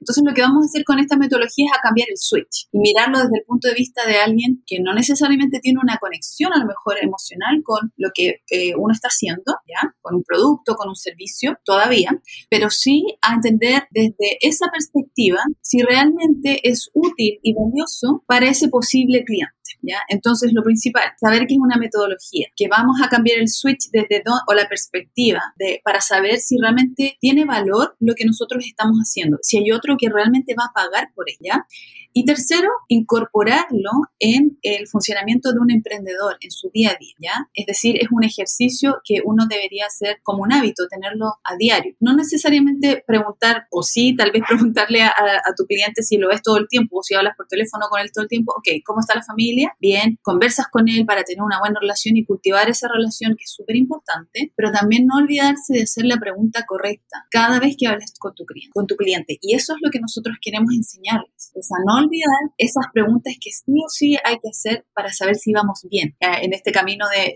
Entonces 0.00 0.22
lo 0.26 0.34
que 0.34 0.42
vamos 0.42 0.64
a 0.64 0.66
hacer 0.66 0.84
con 0.84 0.98
esta 0.98 1.16
metodología 1.16 1.66
es 1.66 1.78
a 1.78 1.82
cambiar 1.82 2.08
el 2.10 2.16
switch 2.16 2.68
y 2.72 2.78
mirarlo 2.78 3.18
desde 3.18 3.38
el 3.38 3.44
punto 3.44 3.68
de 3.68 3.74
vista 3.74 4.06
de 4.06 4.16
alguien 4.16 4.62
que 4.66 4.80
no 4.80 4.94
necesariamente 4.94 5.60
tiene 5.60 5.80
una 5.82 5.98
conexión 5.98 6.52
a 6.52 6.58
lo 6.58 6.66
mejor 6.66 6.96
emocional 7.00 7.62
con 7.64 7.92
lo 7.96 8.10
que 8.14 8.42
eh, 8.50 8.74
uno 8.76 8.92
está 8.92 9.08
haciendo, 9.08 9.56
¿ya? 9.66 9.94
Con 10.00 10.16
un 10.16 10.22
producto, 10.22 10.74
con 10.74 10.88
un 10.88 10.96
servicio, 10.96 11.58
todavía, 11.64 12.10
pero 12.50 12.70
sí 12.70 13.04
a 13.20 13.34
entender 13.34 13.84
desde 13.90 14.38
esa 14.40 14.66
perspectiva 14.70 15.40
si 15.60 15.82
realmente 15.82 16.60
es 16.68 16.90
útil 16.92 17.38
y 17.42 17.54
valioso 17.54 18.22
para 18.26 18.48
ese 18.48 18.68
posible 18.68 19.24
cliente. 19.24 19.61
¿Ya? 19.80 19.98
Entonces, 20.08 20.52
lo 20.52 20.62
principal, 20.62 21.04
saber 21.20 21.46
que 21.46 21.54
es 21.54 21.60
una 21.60 21.76
metodología, 21.76 22.48
que 22.56 22.68
vamos 22.68 23.00
a 23.02 23.08
cambiar 23.08 23.38
el 23.38 23.48
switch 23.48 23.90
desde 23.90 24.22
o 24.46 24.54
la 24.54 24.68
perspectiva 24.68 25.40
de, 25.58 25.80
para 25.84 26.00
saber 26.00 26.38
si 26.38 26.56
realmente 26.58 27.16
tiene 27.20 27.44
valor 27.44 27.96
lo 28.00 28.14
que 28.14 28.24
nosotros 28.24 28.64
estamos 28.66 28.98
haciendo, 28.98 29.38
si 29.42 29.58
hay 29.58 29.72
otro 29.72 29.96
que 29.98 30.08
realmente 30.08 30.54
va 30.58 30.66
a 30.66 30.72
pagar 30.72 31.10
por 31.14 31.26
ella. 31.28 31.66
Y 32.14 32.26
tercero, 32.26 32.68
incorporarlo 32.88 33.90
en 34.18 34.58
el 34.60 34.86
funcionamiento 34.86 35.50
de 35.50 35.58
un 35.58 35.70
emprendedor 35.70 36.36
en 36.42 36.50
su 36.50 36.70
día 36.70 36.90
a 36.90 36.96
día, 36.98 37.14
¿ya? 37.18 37.48
Es 37.54 37.64
decir, 37.64 37.96
es 37.98 38.08
un 38.10 38.22
ejercicio 38.22 39.00
que 39.02 39.22
uno 39.24 39.46
debería 39.48 39.86
hacer 39.86 40.18
como 40.22 40.42
un 40.42 40.52
hábito, 40.52 40.86
tenerlo 40.88 41.36
a 41.42 41.56
diario. 41.56 41.94
No 42.00 42.14
necesariamente 42.14 43.02
preguntar, 43.06 43.66
o 43.70 43.82
sí, 43.82 44.14
tal 44.14 44.30
vez 44.30 44.42
preguntarle 44.48 45.02
a, 45.02 45.12
tu 45.56 45.64
cliente 45.64 46.02
si 46.02 46.18
lo 46.18 46.28
ves 46.28 46.42
todo 46.42 46.58
el 46.58 46.68
tiempo 46.68 46.98
o 46.98 47.02
si 47.02 47.14
hablas 47.14 47.34
por 47.34 47.46
teléfono 47.46 47.86
con 47.88 48.00
él 48.00 48.10
todo 48.12 48.24
el 48.24 48.28
tiempo, 48.28 48.52
ok, 48.56 48.82
¿cómo 48.84 49.00
está 49.00 49.14
la 49.14 49.22
familia? 49.22 49.61
Bien, 49.80 50.18
conversas 50.22 50.66
con 50.70 50.88
él 50.88 51.04
para 51.06 51.24
tener 51.24 51.42
una 51.42 51.58
buena 51.58 51.78
relación 51.80 52.16
y 52.16 52.24
cultivar 52.24 52.68
esa 52.68 52.88
relación 52.88 53.34
que 53.36 53.44
es 53.44 53.52
súper 53.52 53.76
importante, 53.76 54.52
pero 54.56 54.70
también 54.72 55.06
no 55.06 55.16
olvidarse 55.16 55.74
de 55.74 55.82
hacer 55.82 56.04
la 56.04 56.18
pregunta 56.18 56.64
correcta 56.66 57.26
cada 57.30 57.58
vez 57.58 57.76
que 57.78 57.86
hables 57.86 58.12
con 58.18 58.34
tu 58.34 58.44
cliente. 58.44 58.70
Con 58.72 58.86
tu 58.86 58.96
cliente. 58.96 59.38
Y 59.40 59.54
eso 59.54 59.74
es 59.74 59.80
lo 59.82 59.90
que 59.90 60.00
nosotros 60.00 60.36
queremos 60.40 60.72
enseñarles. 60.74 61.52
O 61.54 61.62
sea, 61.62 61.78
no 61.86 61.96
olvidar 61.96 62.52
esas 62.58 62.86
preguntas 62.92 63.34
que 63.40 63.50
sí 63.50 63.72
o 63.84 63.88
sí 63.88 64.16
hay 64.24 64.36
que 64.36 64.48
hacer 64.48 64.86
para 64.94 65.12
saber 65.12 65.36
si 65.36 65.52
vamos 65.52 65.86
bien 65.90 66.16
eh, 66.20 66.42
en 66.42 66.52
este 66.52 66.72
camino 66.72 67.06
de, 67.08 67.34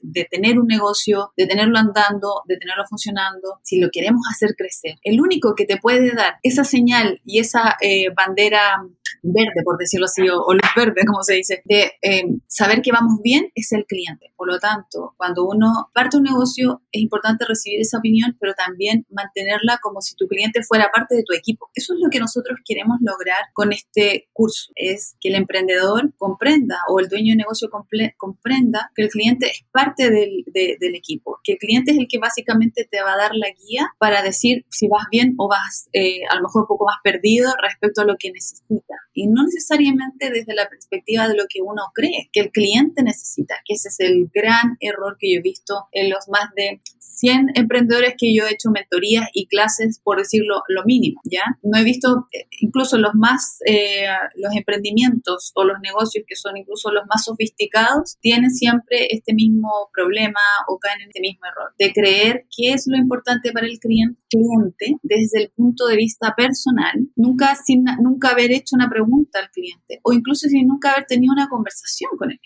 de, 0.00 0.28
tener 0.30 0.58
un 0.58 0.66
negocio, 0.66 1.32
de 1.36 1.46
tenerlo 1.46 1.78
andando, 1.78 2.42
de 2.46 2.56
tenerlo 2.56 2.84
funcionando, 2.88 3.60
si 3.62 3.80
lo 3.80 3.88
queremos 3.90 4.22
hacer 4.30 4.54
crecer. 4.56 4.96
El 5.02 5.20
único 5.20 5.54
que 5.54 5.64
te 5.64 5.78
puede 5.78 6.14
dar 6.14 6.36
esa 6.42 6.64
señal 6.64 7.20
y 7.24 7.38
esa 7.40 7.76
eh, 7.80 8.10
bandera 8.14 8.82
verde, 9.22 9.62
por 9.64 9.78
decirlo 9.78 10.06
así, 10.06 10.22
o, 10.28 10.52
luz 10.52 10.70
verde, 10.76 11.02
como 11.06 11.22
se 11.22 11.34
dice, 11.34 11.57
de 11.64 11.92
eh, 12.02 12.24
saber 12.46 12.82
que 12.82 12.92
vamos 12.92 13.20
bien 13.22 13.50
es 13.54 13.72
el 13.72 13.84
cliente. 13.86 14.32
Por 14.36 14.48
lo 14.48 14.58
tanto, 14.58 15.14
cuando 15.16 15.46
uno 15.46 15.90
parte 15.94 16.16
un 16.16 16.24
negocio, 16.24 16.82
es 16.92 17.02
importante 17.02 17.44
recibir 17.44 17.80
esa 17.80 17.98
opinión, 17.98 18.36
pero 18.40 18.54
también 18.54 19.06
mantenerla 19.10 19.78
como 19.82 20.00
si 20.00 20.14
tu 20.16 20.26
cliente 20.26 20.62
fuera 20.62 20.90
parte 20.94 21.14
de 21.16 21.24
tu 21.24 21.34
equipo. 21.34 21.70
Eso 21.74 21.94
es 21.94 22.00
lo 22.02 22.10
que 22.10 22.20
nosotros 22.20 22.58
queremos 22.64 22.98
lograr 23.00 23.46
con 23.52 23.72
este 23.72 24.28
curso, 24.32 24.72
es 24.74 25.16
que 25.20 25.28
el 25.28 25.34
emprendedor 25.36 26.12
comprenda 26.16 26.78
o 26.88 27.00
el 27.00 27.08
dueño 27.08 27.32
de 27.32 27.38
negocio 27.38 27.68
comprenda 28.16 28.90
que 28.94 29.02
el 29.02 29.08
cliente 29.08 29.46
es 29.46 29.64
parte 29.72 30.10
del, 30.10 30.44
del 30.52 30.94
equipo, 30.94 31.38
que 31.42 31.52
el 31.52 31.58
cliente 31.58 31.92
es 31.92 31.98
el 31.98 32.08
que 32.08 32.18
básicamente 32.18 32.88
te 32.90 33.02
va 33.02 33.14
a 33.14 33.16
dar 33.16 33.34
la 33.34 33.48
guía 33.50 33.92
para 33.98 34.22
decir 34.22 34.64
si 34.70 34.88
vas 34.88 35.04
bien 35.10 35.34
o 35.38 35.48
vas 35.48 35.88
eh, 35.92 36.20
a 36.30 36.36
lo 36.36 36.42
mejor 36.42 36.62
un 36.62 36.68
poco 36.68 36.86
más 36.86 36.96
perdido 37.02 37.52
respecto 37.62 38.02
a 38.02 38.04
lo 38.04 38.16
que 38.18 38.32
necesita 38.32 38.94
y 39.12 39.26
no 39.26 39.42
necesariamente 39.44 40.30
desde 40.30 40.54
la 40.54 40.68
perspectiva 40.68 41.28
de 41.28 41.34
lo 41.38 41.46
que 41.48 41.60
uno 41.62 41.82
cree 41.94 42.28
que 42.32 42.40
el 42.40 42.50
cliente 42.50 43.02
necesita, 43.02 43.56
que 43.64 43.74
ese 43.74 43.88
es 43.88 44.00
el 44.00 44.28
gran 44.32 44.76
error 44.80 45.16
que 45.18 45.32
yo 45.32 45.38
he 45.38 45.42
visto 45.42 45.88
en 45.92 46.10
los 46.10 46.28
más 46.28 46.52
de 46.54 46.82
100 47.18 47.52
emprendedores 47.54 48.14
que 48.18 48.34
yo 48.34 48.46
he 48.46 48.52
hecho 48.52 48.70
mentorías 48.70 49.28
y 49.32 49.46
clases, 49.46 50.00
por 50.02 50.18
decirlo 50.18 50.62
lo 50.68 50.84
mínimo, 50.84 51.20
¿ya? 51.24 51.42
No 51.62 51.78
he 51.78 51.84
visto 51.84 52.28
eh, 52.32 52.46
incluso 52.60 52.98
los 52.98 53.14
más, 53.14 53.58
eh, 53.66 54.06
los 54.36 54.54
emprendimientos 54.54 55.52
o 55.54 55.64
los 55.64 55.78
negocios 55.80 56.24
que 56.26 56.36
son 56.36 56.56
incluso 56.56 56.90
los 56.90 57.04
más 57.06 57.24
sofisticados, 57.24 58.16
tienen 58.20 58.50
siempre 58.50 59.08
este 59.10 59.34
mismo 59.34 59.90
problema 59.92 60.40
o 60.68 60.78
caen 60.78 61.00
en 61.02 61.08
este 61.08 61.20
mismo 61.20 61.46
error, 61.46 61.72
de 61.78 61.92
creer 61.92 62.46
qué 62.54 62.72
es 62.72 62.84
lo 62.86 62.96
importante 62.96 63.52
para 63.52 63.66
el 63.66 63.78
cliente, 63.78 64.20
cliente 64.28 64.96
desde 65.02 65.42
el 65.42 65.50
punto 65.50 65.86
de 65.86 65.96
vista 65.96 66.34
personal, 66.36 66.94
nunca, 67.16 67.54
sin, 67.56 67.84
nunca 68.00 68.30
haber 68.30 68.52
hecho 68.52 68.76
una 68.76 68.88
pregunta 68.88 69.38
al 69.40 69.50
cliente 69.50 70.00
o 70.02 70.12
incluso 70.12 70.48
sin 70.48 70.66
nunca 70.66 70.92
haber 70.92 71.06
tenido 71.06 71.32
una 71.32 71.48
conversación 71.48 72.10
con 72.16 72.30
él. 72.30 72.40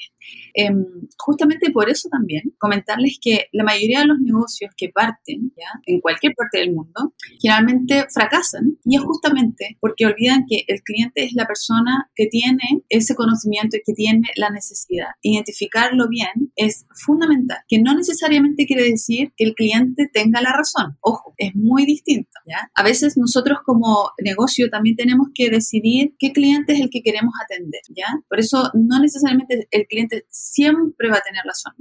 Em, 0.54 0.84
justamente 1.18 1.70
por 1.70 1.88
eso 1.88 2.08
también 2.10 2.42
comentarles 2.58 3.18
que 3.20 3.46
la 3.52 3.64
mayoría 3.64 4.00
de 4.00 4.06
los 4.06 4.18
negocios 4.20 4.70
que 4.76 4.90
parten 4.90 5.52
¿ya? 5.56 5.80
en 5.86 6.00
cualquier 6.00 6.34
parte 6.34 6.58
del 6.58 6.72
mundo 6.72 7.14
generalmente 7.40 8.06
fracasan 8.12 8.78
y 8.84 8.96
es 8.96 9.02
justamente 9.02 9.78
porque 9.80 10.06
olvidan 10.06 10.44
que 10.48 10.64
el 10.68 10.82
cliente 10.82 11.24
es 11.24 11.32
la 11.32 11.46
persona 11.46 12.10
que 12.14 12.26
tiene 12.26 12.82
ese 12.88 13.14
conocimiento 13.14 13.76
y 13.76 13.82
que 13.84 13.94
tiene 13.94 14.28
la 14.36 14.50
necesidad. 14.50 15.08
Identificarlo 15.22 16.08
bien 16.08 16.51
es 16.64 16.86
fundamental, 16.94 17.58
que 17.68 17.80
no 17.80 17.94
necesariamente 17.94 18.66
quiere 18.66 18.84
decir 18.84 19.32
que 19.36 19.44
el 19.44 19.54
cliente 19.54 20.08
tenga 20.12 20.40
la 20.40 20.52
razón. 20.52 20.96
Ojo, 21.00 21.34
es 21.36 21.54
muy 21.54 21.86
distinto. 21.86 22.30
A 22.74 22.82
veces 22.82 23.16
nosotros 23.16 23.58
como 23.64 24.10
negocio 24.22 24.68
también 24.70 24.96
tenemos 24.96 25.28
que 25.34 25.50
decidir 25.50 26.14
qué 26.18 26.32
cliente 26.32 26.74
es 26.74 26.80
el 26.80 26.90
que 26.90 27.02
queremos 27.02 27.32
atender. 27.44 27.80
¿ya? 27.90 28.06
Por 28.28 28.40
eso 28.40 28.70
no 28.74 29.00
necesariamente 29.00 29.68
el 29.70 29.86
cliente 29.86 30.26
siempre 30.30 31.08
va 31.08 31.18
a 31.18 31.22
tener 31.22 31.42
razón. 31.44 31.72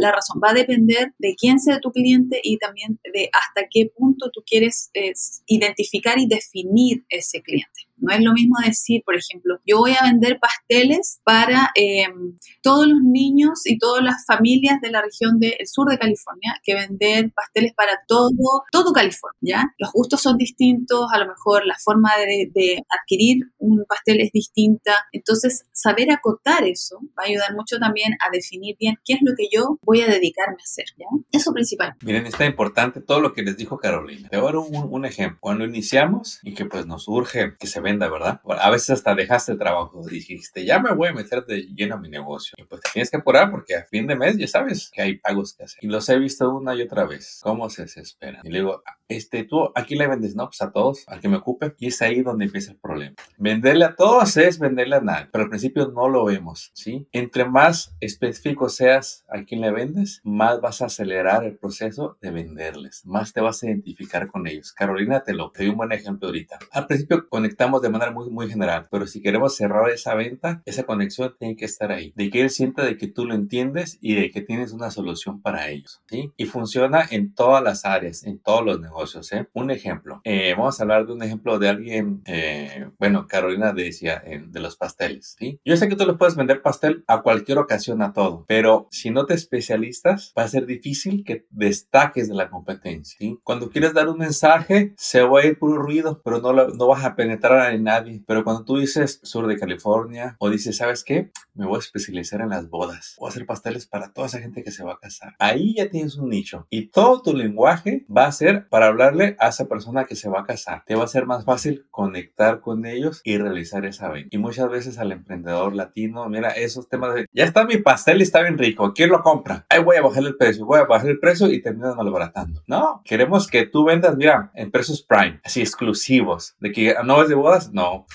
la 0.00 0.12
razón 0.12 0.40
va 0.42 0.50
a 0.50 0.54
depender 0.54 1.14
de 1.18 1.34
quién 1.36 1.58
sea 1.58 1.80
tu 1.80 1.90
cliente 1.92 2.40
y 2.42 2.58
también 2.58 2.98
de 3.12 3.30
hasta 3.32 3.68
qué 3.70 3.90
punto 3.96 4.30
tú 4.32 4.42
quieres 4.46 4.90
eh, 4.94 5.12
identificar 5.46 6.18
y 6.18 6.26
definir 6.26 7.04
ese 7.08 7.42
cliente. 7.42 7.87
No 8.00 8.14
es 8.14 8.22
lo 8.22 8.32
mismo 8.32 8.56
decir, 8.64 9.02
por 9.04 9.16
ejemplo, 9.16 9.58
yo 9.66 9.78
voy 9.78 9.92
a 9.92 10.04
vender 10.04 10.38
pasteles 10.40 11.20
para 11.24 11.70
em, 11.74 12.38
todos 12.62 12.86
los 12.86 13.00
niños 13.02 13.66
y 13.66 13.78
todas 13.78 14.02
las 14.02 14.24
familias 14.26 14.80
de 14.80 14.90
la 14.90 15.02
región 15.02 15.38
del 15.38 15.54
sur 15.66 15.88
de 15.88 15.98
California 15.98 16.60
que 16.62 16.74
vender 16.74 17.32
pasteles 17.34 17.74
para 17.74 17.92
todo, 18.06 18.30
todo 18.72 18.92
California. 18.92 19.74
Los 19.78 19.92
gustos 19.92 20.20
son 20.20 20.36
distintos, 20.36 21.06
a 21.12 21.18
lo 21.18 21.26
mejor 21.26 21.66
la 21.66 21.76
forma 21.82 22.10
de, 22.18 22.50
de 22.54 22.82
adquirir 23.00 23.38
un 23.58 23.84
pastel 23.88 24.20
es 24.20 24.32
distinta. 24.32 25.06
Entonces, 25.12 25.66
saber 25.72 26.10
acotar 26.10 26.64
eso 26.64 26.98
va 27.18 27.24
a 27.24 27.26
ayudar 27.26 27.54
mucho 27.54 27.78
también 27.78 28.12
a 28.26 28.30
definir 28.30 28.76
bien 28.78 28.96
qué 29.04 29.14
es 29.14 29.20
lo 29.22 29.34
que 29.36 29.48
yo 29.52 29.78
voy 29.82 30.02
a 30.02 30.06
dedicarme 30.06 30.56
a 30.60 30.64
hacer, 30.64 30.86
¿ya? 30.96 31.06
Eso 31.32 31.52
principal. 31.52 31.94
Miren, 32.02 32.26
está 32.26 32.44
importante 32.46 33.00
todo 33.00 33.20
lo 33.20 33.32
que 33.32 33.42
les 33.42 33.56
dijo 33.56 33.78
Carolina. 33.78 34.28
Te 34.28 34.36
voy 34.36 34.48
a 34.48 34.52
dar 34.52 34.56
un, 34.56 34.88
un 34.90 35.04
ejemplo. 35.04 35.38
Cuando 35.40 35.64
iniciamos 35.64 36.40
y 36.42 36.54
que 36.54 36.64
pues 36.66 36.86
nos 36.86 37.08
urge 37.08 37.56
que 37.58 37.66
se 37.66 37.80
venda, 37.80 38.08
¿verdad? 38.08 38.40
a 38.44 38.70
veces 38.70 38.90
hasta 38.90 39.14
dejaste 39.14 39.52
el 39.52 39.58
trabajo, 39.58 40.02
dijiste, 40.08 40.64
ya 40.64 40.78
me 40.78 40.92
voy 40.94 41.08
a 41.08 41.12
meter 41.12 41.44
de 41.44 41.62
lleno 41.74 41.96
a 41.96 41.98
mi 41.98 42.08
negocio. 42.08 42.54
Y 42.58 42.64
pues 42.64 42.80
te 42.80 42.90
tienes 42.92 43.10
que 43.10 43.18
apurar 43.18 43.50
porque 43.50 43.76
a 43.76 43.84
fin 43.84 44.06
de 44.06 44.16
mes 44.16 44.36
ya 44.36 44.46
sabes 44.46 44.90
que 44.92 45.02
hay 45.02 45.18
pagos 45.18 45.54
que 45.54 45.64
hacer. 45.64 45.78
Y 45.82 45.88
los 45.88 46.08
he 46.08 46.18
visto 46.18 46.50
una 46.50 46.74
y 46.74 46.82
otra 46.82 47.04
vez, 47.04 47.40
cómo 47.42 47.70
se 47.70 47.82
desesperan. 47.82 48.40
Y 48.44 48.50
le 48.50 48.60
digo, 48.60 48.82
este, 49.08 49.44
tú 49.44 49.70
aquí 49.74 49.96
le 49.96 50.06
vendes, 50.06 50.34
¿no? 50.34 50.46
Pues 50.46 50.60
a 50.62 50.70
todos, 50.70 51.04
al 51.08 51.20
que 51.20 51.28
me 51.28 51.36
ocupe. 51.36 51.74
Y 51.78 51.88
es 51.88 52.02
ahí 52.02 52.22
donde 52.22 52.46
empieza 52.46 52.72
el 52.72 52.78
problema. 52.78 53.16
Venderle 53.48 53.86
a 53.86 53.94
todos 53.94 54.36
es 54.36 54.58
venderle 54.58 54.96
a 54.96 55.00
nadie, 55.00 55.28
pero 55.32 55.44
al 55.44 55.48
principio 55.48 55.88
no 55.88 56.06
lo 56.10 56.26
vemos, 56.26 56.70
¿sí? 56.74 57.08
Entre 57.12 57.46
más 57.46 57.96
específico 57.98 58.68
seas 58.68 59.24
a 59.26 59.42
quien 59.44 59.62
le 59.62 59.70
vendes, 59.70 60.20
más 60.22 60.60
vas 60.60 60.82
a 60.82 60.84
acelerar 60.84 61.44
el 61.44 61.56
proceso 61.56 62.18
de 62.20 62.30
venderles, 62.30 63.06
más 63.06 63.32
te 63.32 63.40
vas 63.40 63.62
a 63.62 63.68
identificar 63.68 64.28
con 64.28 64.46
ellos. 64.46 64.74
Carolina 64.74 65.22
te 65.22 65.32
lo 65.32 65.50
te 65.50 65.66
un 65.66 65.78
buen 65.78 65.92
ejemplo 65.92 66.28
ahorita. 66.28 66.58
Al 66.72 66.86
principio 66.86 67.26
conectamos 67.26 67.80
de 67.80 67.88
manera 67.88 68.10
muy, 68.10 68.28
muy 68.28 68.50
general, 68.50 68.86
pero 68.90 69.06
si 69.06 69.22
queremos 69.22 69.56
cerrar 69.56 69.88
esa 69.88 70.14
venta, 70.14 70.60
esa 70.66 70.82
conexión 70.82 71.34
tiene 71.38 71.56
que 71.56 71.64
estar 71.64 71.90
ahí, 71.90 72.12
de 72.16 72.28
que 72.28 72.42
él 72.42 72.50
sienta 72.50 72.84
de 72.84 72.98
que 72.98 73.06
tú 73.06 73.24
lo 73.24 73.34
entiendes 73.34 73.96
y 74.02 74.14
de 74.14 74.30
que 74.30 74.42
tienes 74.42 74.72
una 74.72 74.90
solución 74.90 75.40
para 75.40 75.70
ellos, 75.70 76.02
¿sí? 76.10 76.34
Y 76.36 76.44
funciona 76.44 77.02
en 77.10 77.32
todas 77.32 77.64
las 77.64 77.86
áreas, 77.86 78.24
en 78.24 78.40
todos 78.40 78.62
los 78.62 78.78
negocios 78.78 79.32
¿eh? 79.32 79.48
Un 79.54 79.70
ejemplo, 79.70 80.20
eh, 80.24 80.54
vamos 80.54 80.78
a 80.78 80.82
hablar 80.82 81.06
de 81.06 81.14
un 81.14 81.22
ejemplo 81.22 81.58
de 81.58 81.70
alguien, 81.70 82.20
eh, 82.26 82.90
bueno, 82.98 83.26
Carolina 83.38 83.72
decía 83.72 84.22
de 84.24 84.60
los 84.60 84.76
pasteles, 84.76 85.36
¿sí? 85.38 85.60
Yo 85.64 85.76
sé 85.76 85.88
que 85.88 85.94
tú 85.94 86.04
le 86.04 86.14
puedes 86.14 86.34
vender 86.34 86.60
pastel 86.60 87.04
a 87.06 87.22
cualquier 87.22 87.58
ocasión, 87.58 88.02
a 88.02 88.12
todo, 88.12 88.44
pero 88.48 88.88
si 88.90 89.10
no 89.10 89.26
te 89.26 89.34
especialistas, 89.34 90.32
va 90.36 90.42
a 90.42 90.48
ser 90.48 90.66
difícil 90.66 91.22
que 91.24 91.46
destaques 91.50 92.28
de 92.28 92.34
la 92.34 92.50
competencia, 92.50 93.16
¿sí? 93.18 93.38
Cuando 93.44 93.70
quieres 93.70 93.94
dar 93.94 94.08
un 94.08 94.18
mensaje, 94.18 94.92
se 94.96 95.22
va 95.22 95.40
a 95.40 95.46
ir 95.46 95.58
puro 95.58 95.80
ruido, 95.80 96.20
pero 96.24 96.40
no, 96.40 96.52
no 96.52 96.86
vas 96.88 97.04
a 97.04 97.14
penetrar 97.14 97.60
a 97.60 97.78
nadie. 97.78 98.22
Pero 98.26 98.42
cuando 98.42 98.64
tú 98.64 98.78
dices 98.78 99.20
sur 99.22 99.46
de 99.46 99.56
California 99.56 100.36
o 100.40 100.50
dices, 100.50 100.76
¿sabes 100.76 101.04
qué? 101.04 101.30
Me 101.54 101.66
voy 101.66 101.76
a 101.76 101.78
especializar 101.78 102.40
en 102.40 102.50
las 102.50 102.68
bodas. 102.68 103.14
Voy 103.18 103.28
a 103.28 103.30
hacer 103.30 103.46
pasteles 103.46 103.86
para 103.86 104.12
toda 104.12 104.26
esa 104.26 104.40
gente 104.40 104.64
que 104.64 104.72
se 104.72 104.84
va 104.84 104.94
a 104.94 104.98
casar. 104.98 105.34
Ahí 105.38 105.74
ya 105.76 105.88
tienes 105.90 106.16
un 106.16 106.30
nicho 106.30 106.66
y 106.70 106.88
todo 106.88 107.22
tu 107.22 107.34
lenguaje 107.34 108.04
va 108.14 108.26
a 108.26 108.32
ser 108.32 108.68
para 108.68 108.86
hablarle 108.86 109.36
a 109.38 109.48
esa 109.48 109.66
persona 109.66 110.04
que 110.04 110.16
se 110.16 110.28
va 110.28 110.40
a 110.40 110.44
casar. 110.44 110.82
Te 110.86 110.96
va 110.96 111.04
a 111.04 111.08
ser 111.08 111.26
más 111.26 111.44
fácil 111.44 111.86
conectar 111.90 112.60
con 112.60 112.86
ellos 112.86 113.20
y 113.32 113.38
realizar 113.38 113.84
esa 113.84 114.08
venta. 114.08 114.28
Y 114.30 114.38
muchas 114.38 114.70
veces 114.70 114.98
al 114.98 115.10
emprendedor 115.10 115.74
latino, 115.74 116.28
mira, 116.28 116.50
esos 116.50 116.88
temas 116.88 117.14
de, 117.14 117.26
ya 117.32 117.44
está 117.44 117.64
mi 117.64 117.78
pastel 117.78 118.20
y 118.20 118.22
está 118.22 118.42
bien 118.42 118.58
rico, 118.58 118.92
¿quién 118.94 119.10
lo 119.10 119.22
compra? 119.22 119.66
Ahí 119.68 119.82
voy 119.82 119.96
a 119.96 120.02
bajar 120.02 120.22
el 120.24 120.36
precio, 120.36 120.64
voy 120.64 120.78
a 120.78 120.84
bajar 120.84 121.08
el 121.08 121.18
precio 121.18 121.48
y 121.48 121.60
terminas 121.60 121.96
malbaratando. 121.96 122.62
No, 122.66 123.02
queremos 123.04 123.48
que 123.48 123.66
tú 123.66 123.84
vendas, 123.84 124.16
mira, 124.16 124.50
en 124.54 124.70
precios 124.70 125.02
prime, 125.02 125.40
así 125.44 125.60
exclusivos, 125.60 126.54
de 126.60 126.72
que 126.72 126.94
no 127.04 127.22
es 127.22 127.28
de 127.28 127.34
boda, 127.34 127.48
bodas, 127.48 127.72
no. 127.72 128.06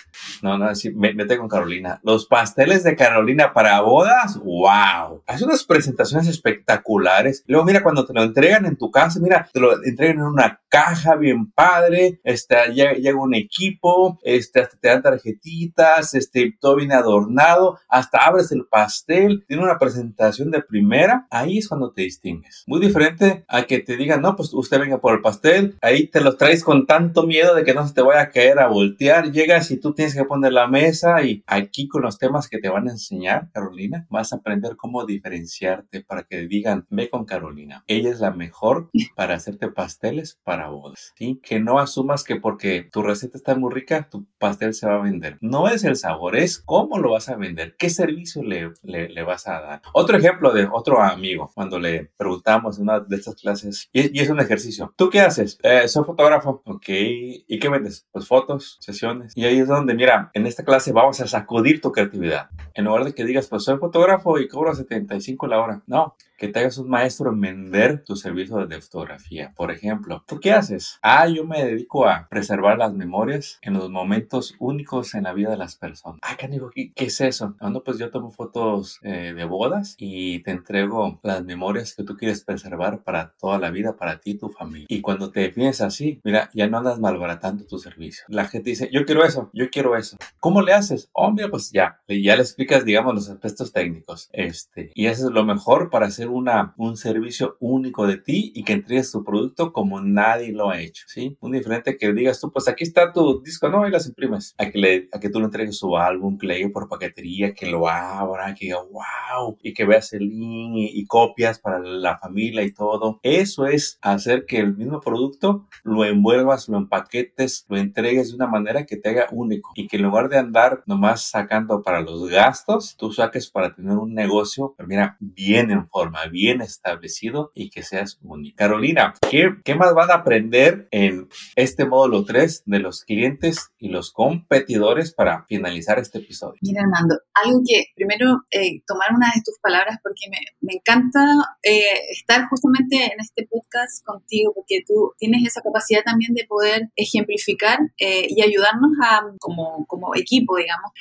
No, 0.41 0.57
no, 0.57 0.73
sí, 0.75 0.91
mete 0.91 1.37
con 1.37 1.47
Carolina. 1.47 1.99
Los 2.03 2.27
pasteles 2.27 2.83
de 2.83 2.95
Carolina 2.95 3.53
para 3.53 3.81
bodas, 3.81 4.37
wow. 4.37 5.23
Hace 5.25 5.45
unas 5.45 5.63
presentaciones 5.63 6.27
espectaculares. 6.27 7.43
Luego, 7.47 7.65
mira, 7.65 7.81
cuando 7.81 8.05
te 8.05 8.13
lo 8.13 8.23
entregan 8.23 8.65
en 8.65 8.77
tu 8.77 8.91
casa, 8.91 9.19
mira, 9.19 9.49
te 9.51 9.59
lo 9.59 9.83
entregan 9.83 10.17
en 10.17 10.23
una 10.23 10.61
caja 10.73 11.15
bien 11.15 11.51
padre, 11.51 12.19
este, 12.23 12.55
llega, 12.73 13.15
un 13.15 13.35
equipo, 13.35 14.17
este, 14.23 14.61
hasta 14.61 14.75
te 14.75 14.87
dan 14.87 15.03
tarjetitas, 15.03 16.15
este, 16.15 16.57
todo 16.59 16.77
viene 16.77 16.95
adornado, 16.95 17.77
hasta 17.87 18.17
abres 18.17 18.51
el 18.51 18.65
pastel, 18.65 19.45
tiene 19.47 19.61
una 19.61 19.77
presentación 19.77 20.49
de 20.49 20.63
primera, 20.63 21.27
ahí 21.29 21.59
es 21.59 21.67
cuando 21.67 21.91
te 21.91 22.01
distingues. 22.01 22.63
Muy 22.65 22.79
diferente 22.79 23.45
a 23.47 23.65
que 23.65 23.81
te 23.81 23.97
digan, 23.97 24.23
no, 24.23 24.35
pues 24.35 24.51
usted 24.51 24.79
venga 24.79 24.99
por 24.99 25.13
el 25.13 25.21
pastel, 25.21 25.77
ahí 25.79 26.07
te 26.07 26.21
lo 26.21 26.37
traes 26.37 26.63
con 26.63 26.87
tanto 26.87 27.27
miedo 27.27 27.53
de 27.53 27.63
que 27.63 27.75
no 27.75 27.87
se 27.87 27.93
te 27.93 28.01
vaya 28.01 28.21
a 28.21 28.29
caer 28.31 28.57
a 28.57 28.65
voltear, 28.65 29.31
llegas 29.31 29.69
y 29.69 29.79
tú 29.79 29.93
tienes 29.93 30.15
que 30.15 30.25
poner 30.25 30.53
la 30.53 30.65
mesa 30.65 31.21
y 31.21 31.43
aquí 31.45 31.87
con 31.87 32.01
los 32.01 32.17
temas 32.17 32.49
que 32.49 32.57
te 32.57 32.69
van 32.69 32.87
a 32.87 32.93
enseñar, 32.93 33.51
Carolina, 33.51 34.07
vas 34.09 34.33
a 34.33 34.37
aprender 34.37 34.75
cómo 34.75 35.05
diferenciarte 35.05 36.01
para 36.01 36.23
que 36.23 36.47
digan, 36.47 36.87
ve 36.89 37.11
con 37.11 37.25
Carolina, 37.25 37.83
ella 37.85 38.09
es 38.09 38.19
la 38.19 38.31
mejor 38.31 38.89
para 39.15 39.35
hacerte 39.35 39.67
pasteles 39.67 40.39
para 40.43 40.62
bodas, 40.69 41.13
¿sí? 41.15 41.39
Que 41.43 41.59
no 41.59 41.79
asumas 41.79 42.23
que 42.23 42.35
porque 42.35 42.87
tu 42.91 43.01
receta 43.01 43.37
está 43.37 43.55
muy 43.55 43.73
rica, 43.73 44.07
tu 44.09 44.25
pastel 44.37 44.73
se 44.73 44.87
va 44.87 44.95
a 44.95 45.01
vender. 45.01 45.37
No 45.41 45.67
es 45.67 45.83
el 45.83 45.95
sabor, 45.95 46.35
es 46.35 46.59
cómo 46.59 46.97
lo 46.97 47.11
vas 47.11 47.29
a 47.29 47.35
vender, 47.35 47.75
qué 47.77 47.89
servicio 47.89 48.43
le, 48.43 48.71
le, 48.83 49.23
vas 49.23 49.47
a 49.47 49.61
dar. 49.61 49.81
Otro 49.93 50.17
ejemplo 50.17 50.51
de 50.51 50.67
otro 50.71 51.01
amigo, 51.01 51.51
cuando 51.53 51.79
le 51.79 52.11
preguntamos 52.17 52.77
en 52.77 52.83
una 52.83 52.99
de 52.99 53.15
estas 53.15 53.35
clases, 53.35 53.89
y, 53.93 54.19
es 54.19 54.29
un 54.29 54.39
ejercicio, 54.39 54.93
¿tú 54.95 55.09
qué 55.09 55.21
haces? 55.21 55.57
Eh, 55.63 55.87
soy 55.87 56.03
fotógrafo, 56.03 56.61
ok, 56.65 56.85
¿y 56.87 57.59
qué 57.59 57.69
vendes? 57.69 58.07
Pues 58.11 58.27
fotos, 58.27 58.77
sesiones. 58.79 59.33
Y 59.35 59.45
ahí 59.45 59.59
es 59.59 59.67
donde, 59.67 59.93
mira, 59.93 60.31
en 60.33 60.45
esta 60.45 60.63
clase 60.63 60.91
vamos 60.91 61.19
a 61.21 61.27
sacudir 61.27 61.81
tu 61.81 61.91
creatividad. 61.91 62.49
En 62.73 62.85
lugar 62.85 63.05
de 63.05 63.13
que 63.13 63.25
digas, 63.25 63.47
pues 63.47 63.63
soy 63.63 63.77
fotógrafo 63.77 64.39
y 64.39 64.47
cobro 64.47 64.73
75 64.73 65.47
la 65.47 65.61
hora. 65.61 65.83
No, 65.87 66.15
que 66.43 66.49
te 66.49 66.59
hagas 66.59 66.77
un 66.77 66.89
maestro 66.89 67.31
en 67.31 67.39
vender 67.39 68.03
tu 68.03 68.17
servicio 68.17 68.67
de 68.67 68.81
fotografía. 68.81 69.53
Por 69.55 69.71
ejemplo, 69.71 70.25
¿tú 70.27 70.41
qué 70.41 70.51
haces? 70.51 70.99
Ah, 71.01 71.25
yo 71.25 71.45
me 71.45 71.63
dedico 71.63 72.05
a 72.05 72.27
preservar 72.29 72.77
las 72.77 72.93
memorias 72.93 73.59
en 73.61 73.75
los 73.75 73.89
momentos 73.89 74.53
únicos 74.59 75.15
en 75.15 75.23
la 75.23 75.31
vida 75.31 75.51
de 75.51 75.55
las 75.55 75.77
personas. 75.77 76.19
Ah, 76.21 76.35
¿qué, 76.35 76.91
qué 76.93 77.05
es 77.05 77.21
eso? 77.21 77.55
Ah, 77.61 77.69
no, 77.69 77.81
pues 77.81 77.97
yo 77.97 78.11
tomo 78.11 78.29
fotos 78.29 78.99
eh, 79.03 79.31
de 79.33 79.45
bodas 79.45 79.95
y 79.97 80.39
te 80.39 80.51
entrego 80.51 81.17
las 81.23 81.45
memorias 81.45 81.95
que 81.95 82.03
tú 82.03 82.17
quieres 82.17 82.43
preservar 82.43 83.03
para 83.03 83.33
toda 83.39 83.57
la 83.57 83.71
vida, 83.71 83.95
para 83.95 84.19
ti 84.19 84.31
y 84.31 84.37
tu 84.37 84.49
familia. 84.49 84.87
Y 84.89 84.99
cuando 84.99 85.31
te 85.31 85.39
defines 85.39 85.79
así, 85.79 86.19
mira, 86.25 86.49
ya 86.53 86.67
no 86.67 86.79
andas 86.79 86.99
malbaratando 86.99 87.65
tu 87.65 87.79
servicio. 87.79 88.25
La 88.27 88.49
gente 88.49 88.71
dice, 88.71 88.89
yo 88.91 89.05
quiero 89.05 89.23
eso, 89.23 89.49
yo 89.53 89.69
quiero 89.69 89.95
eso. 89.95 90.17
¿Cómo 90.41 90.61
le 90.61 90.73
haces? 90.73 91.09
Oh, 91.13 91.31
mira, 91.31 91.47
pues 91.47 91.71
ya, 91.71 92.01
ya 92.05 92.35
le 92.35 92.41
explicas, 92.41 92.83
digamos, 92.83 93.15
los 93.15 93.29
aspectos 93.29 93.71
técnicos. 93.71 94.29
Este, 94.33 94.91
y 94.93 95.05
eso 95.05 95.27
es 95.27 95.31
lo 95.31 95.45
mejor 95.45 95.89
para 95.89 96.07
hacer 96.07 96.32
una, 96.33 96.73
un 96.77 96.97
servicio 96.97 97.57
único 97.59 98.07
de 98.07 98.17
ti 98.17 98.51
y 98.55 98.63
que 98.63 98.73
entregues 98.73 99.11
tu 99.11 99.23
producto 99.23 99.71
como 99.71 100.01
nadie 100.01 100.51
lo 100.51 100.69
ha 100.69 100.79
hecho, 100.79 101.05
¿sí? 101.07 101.37
Un 101.39 101.51
diferente 101.51 101.97
que 101.97 102.13
digas 102.13 102.39
tú, 102.39 102.51
pues 102.51 102.67
aquí 102.67 102.83
está 102.83 103.11
tu 103.11 103.41
disco, 103.41 103.69
no, 103.69 103.87
y 103.87 103.91
las 103.91 104.07
imprimes. 104.07 104.55
A 104.57 104.69
que, 104.69 104.79
le, 104.79 105.09
a 105.11 105.19
que 105.19 105.29
tú 105.29 105.39
le 105.39 105.45
entregues 105.45 105.77
su 105.77 105.97
álbum, 105.97 106.37
que 106.37 106.47
le 106.47 106.55
llegue 106.55 106.69
por 106.69 106.87
paquetería, 106.89 107.53
que 107.53 107.69
lo 107.69 107.87
abra, 107.87 108.53
que 108.53 108.65
diga, 108.65 108.79
wow, 108.81 109.57
y 109.61 109.73
que 109.73 109.85
veas 109.85 110.13
el 110.13 110.27
link 110.27 110.73
y, 110.75 110.99
y 110.99 111.05
copias 111.05 111.59
para 111.59 111.79
la 111.79 112.17
familia 112.17 112.63
y 112.63 112.73
todo. 112.73 113.19
Eso 113.23 113.65
es 113.65 113.97
hacer 114.01 114.45
que 114.45 114.59
el 114.59 114.75
mismo 114.75 114.99
producto 115.01 115.67
lo 115.83 116.05
envuelvas, 116.05 116.67
lo 116.69 116.77
empaquetes, 116.77 117.65
lo 117.69 117.77
entregues 117.77 118.29
de 118.29 118.35
una 118.35 118.47
manera 118.47 118.85
que 118.85 118.97
te 118.97 119.09
haga 119.09 119.27
único 119.31 119.71
y 119.75 119.87
que 119.87 119.97
en 119.97 120.03
lugar 120.03 120.29
de 120.29 120.37
andar 120.37 120.83
nomás 120.85 121.29
sacando 121.29 121.81
para 121.81 122.01
los 122.01 122.29
gastos, 122.29 122.95
tú 122.97 123.11
saques 123.11 123.49
para 123.49 123.73
tener 123.73 123.97
un 123.97 124.13
negocio, 124.13 124.75
mira, 124.87 125.17
bien 125.19 125.71
en 125.71 125.87
forma, 125.87 126.12
bien 126.31 126.61
establecido 126.61 127.51
y 127.53 127.69
que 127.69 127.83
seas 127.83 128.19
único. 128.21 128.55
Carolina, 128.57 129.13
¿qué, 129.29 129.49
¿qué, 129.63 129.75
más 129.75 129.93
van 129.93 130.11
a 130.11 130.15
aprender 130.15 130.87
en 130.91 131.27
este 131.55 131.85
módulo 131.85 132.23
3 132.23 132.63
de 132.65 132.79
los 132.79 133.03
clientes 133.03 133.71
y 133.77 133.89
los 133.89 134.11
competidores 134.11 135.13
para 135.13 135.45
finalizar 135.45 135.99
este 135.99 136.19
episodio? 136.19 136.59
Mira, 136.61 136.81
Armando, 136.81 137.19
algo 137.43 137.61
que 137.67 137.85
primero 137.95 138.43
eh, 138.51 138.81
tomar 138.87 139.09
una 139.15 139.27
de 139.35 139.41
tus 139.43 139.57
palabras 139.59 139.97
porque 140.01 140.29
me, 140.29 140.37
me 140.61 140.73
encanta 140.75 141.19
eh, 141.63 142.11
estar 142.11 142.47
justamente 142.49 143.05
en 143.05 143.19
este 143.19 143.47
podcast 143.49 144.03
contigo 144.05 144.53
porque 144.53 144.83
tú 144.87 145.13
tienes 145.17 145.45
esa 145.45 145.61
capacidad 145.61 146.01
también 146.03 146.33
de 146.33 146.45
poder 146.45 146.89
ejemplificar 146.95 147.79
eh, 147.97 148.27
y 148.29 148.41
ayudarnos 148.41 148.91
a, 149.03 149.23
como, 149.39 149.85
como 149.87 150.15
equipo, 150.15 150.57
digamos, 150.57 150.91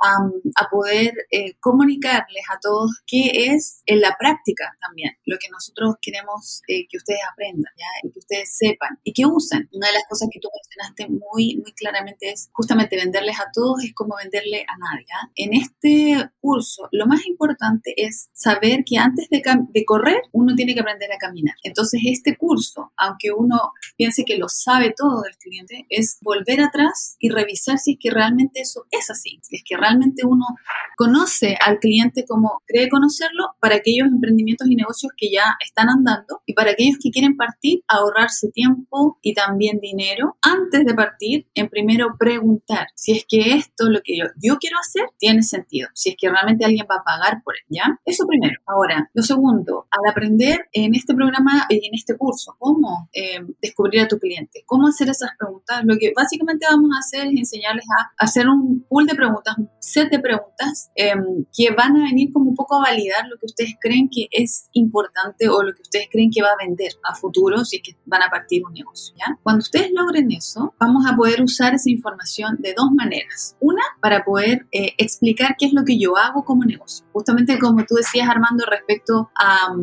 a, 0.00 0.68
poder 0.70 1.12
eh, 1.30 1.54
comunicarles 1.60 2.44
a 2.52 2.58
todos 2.60 3.02
qué 3.06 3.52
es 3.52 3.82
en 3.86 4.00
la 4.00 4.16
práctica 4.18 4.64
también 4.80 5.12
lo 5.24 5.38
que 5.38 5.48
nosotros 5.48 5.96
queremos 6.00 6.62
eh, 6.68 6.86
que 6.88 6.98
ustedes 6.98 7.20
aprendan 7.30 7.72
¿ya? 7.76 7.86
y 8.02 8.12
que 8.12 8.18
ustedes 8.18 8.56
sepan 8.56 8.98
y 9.02 9.12
que 9.12 9.26
usen. 9.26 9.68
Una 9.72 9.88
de 9.88 9.94
las 9.94 10.04
cosas 10.08 10.28
que 10.32 10.40
tú 10.40 10.48
mencionaste 10.54 11.08
muy, 11.08 11.56
muy 11.56 11.72
claramente 11.72 12.30
es 12.30 12.50
justamente 12.52 12.96
venderles 12.96 13.38
a 13.40 13.50
todos 13.52 13.82
es 13.84 13.94
como 13.94 14.16
venderle 14.16 14.64
a 14.68 14.76
nadie. 14.78 15.06
En 15.36 15.54
este 15.54 16.30
lo 16.92 17.06
más 17.06 17.26
importante 17.26 17.94
es 17.96 18.30
saber 18.32 18.84
que 18.84 18.98
antes 18.98 19.28
de, 19.30 19.42
de 19.42 19.84
correr 19.84 20.22
uno 20.32 20.54
tiene 20.54 20.74
que 20.74 20.80
aprender 20.80 21.12
a 21.12 21.18
caminar. 21.18 21.54
Entonces 21.64 22.00
este 22.04 22.36
curso, 22.36 22.92
aunque 22.96 23.30
uno 23.32 23.72
piense 23.96 24.24
que 24.24 24.38
lo 24.38 24.48
sabe 24.48 24.94
todo 24.96 25.22
del 25.22 25.36
cliente, 25.36 25.86
es 25.90 26.18
volver 26.22 26.60
atrás 26.60 27.16
y 27.18 27.30
revisar 27.30 27.78
si 27.78 27.92
es 27.92 27.98
que 28.00 28.10
realmente 28.10 28.60
eso 28.60 28.86
es 28.90 29.10
así, 29.10 29.38
si 29.42 29.56
es 29.56 29.62
que 29.64 29.76
realmente 29.76 29.98
realmente 29.98 30.26
uno 30.26 30.44
conoce 30.96 31.56
al 31.64 31.78
cliente 31.78 32.24
como 32.26 32.60
cree 32.66 32.88
conocerlo 32.88 33.54
para 33.60 33.76
aquellos 33.76 34.08
emprendimientos 34.08 34.68
y 34.68 34.76
negocios 34.76 35.12
que 35.16 35.30
ya 35.30 35.56
están 35.64 35.88
andando 35.88 36.42
y 36.46 36.54
para 36.54 36.72
aquellos 36.72 36.98
que 37.02 37.10
quieren 37.10 37.36
partir, 37.36 37.80
ahorrarse 37.88 38.50
tiempo 38.50 39.18
y 39.22 39.34
también 39.34 39.78
dinero 39.80 40.36
antes 40.42 40.84
de 40.84 40.94
partir, 40.94 41.46
en 41.54 41.68
primero 41.68 42.16
preguntar 42.18 42.88
si 42.94 43.12
es 43.12 43.24
que 43.28 43.54
esto, 43.54 43.88
lo 43.88 44.00
que 44.02 44.16
yo, 44.18 44.24
yo 44.42 44.58
quiero 44.58 44.78
hacer, 44.78 45.04
tiene 45.18 45.42
sentido, 45.42 45.88
si 45.94 46.10
es 46.10 46.16
que 46.18 46.28
realmente 46.38 46.64
alguien 46.64 46.86
va 46.90 46.96
a 46.96 47.04
pagar 47.04 47.42
por 47.42 47.54
él, 47.54 47.64
¿ya? 47.68 48.00
Eso 48.04 48.26
primero. 48.26 48.60
Ahora, 48.66 49.10
lo 49.12 49.22
segundo, 49.22 49.86
al 49.90 50.10
aprender 50.10 50.68
en 50.72 50.94
este 50.94 51.14
programa 51.14 51.66
y 51.68 51.86
en 51.86 51.94
este 51.94 52.16
curso, 52.16 52.56
cómo 52.58 53.08
eh, 53.12 53.40
descubrir 53.60 54.02
a 54.02 54.08
tu 54.08 54.18
cliente, 54.18 54.62
cómo 54.66 54.86
hacer 54.86 55.08
esas 55.08 55.30
preguntas, 55.38 55.82
lo 55.84 55.96
que 55.98 56.12
básicamente 56.14 56.66
vamos 56.70 56.90
a 56.94 57.00
hacer 57.00 57.28
es 57.28 57.38
enseñarles 57.38 57.84
a 57.98 58.24
hacer 58.24 58.48
un 58.48 58.84
pool 58.88 59.06
de 59.06 59.14
preguntas, 59.14 59.56
set 59.80 60.10
de 60.10 60.18
preguntas 60.18 60.90
em, 60.94 61.44
que 61.56 61.70
van 61.74 61.96
a 61.96 62.04
venir 62.04 62.32
como 62.32 62.50
un 62.50 62.54
poco 62.54 62.76
a 62.76 62.82
validar 62.82 63.26
lo 63.28 63.36
que 63.38 63.46
ustedes 63.46 63.74
creen 63.80 64.08
que 64.10 64.28
es 64.30 64.68
importante 64.72 65.48
o 65.48 65.62
lo 65.62 65.74
que 65.74 65.82
ustedes 65.82 66.08
creen 66.10 66.30
que 66.30 66.42
va 66.42 66.48
a 66.48 66.64
vender 66.64 66.92
a 67.02 67.14
futuro 67.14 67.64
si 67.64 67.76
es 67.76 67.82
que 67.82 67.96
van 68.04 68.22
a 68.22 68.30
partir 68.30 68.62
un 68.64 68.72
negocio. 68.72 69.14
¿ya? 69.18 69.38
Cuando 69.42 69.60
ustedes 69.60 69.90
logren 69.92 70.30
eso, 70.32 70.74
vamos 70.78 71.04
a 71.06 71.16
poder 71.16 71.42
usar 71.42 71.74
esa 71.74 71.90
información 71.90 72.56
de 72.58 72.74
dos 72.76 72.90
maneras. 72.92 73.56
Una, 73.60 73.82
para 74.00 74.24
poder 74.24 74.66
eh, 74.72 74.92
explicar 74.98 75.56
qué 75.58 75.66
es 75.66 75.72
lo 75.72 75.84
que 75.84 75.98
yo 75.98 76.16
hago 76.16 76.27
como 76.44 76.64
negocio. 76.64 77.06
Justamente 77.12 77.58
como 77.58 77.84
tú 77.84 77.94
decías, 77.94 78.28
Armando, 78.28 78.64
respecto 78.66 79.30
a, 79.34 79.74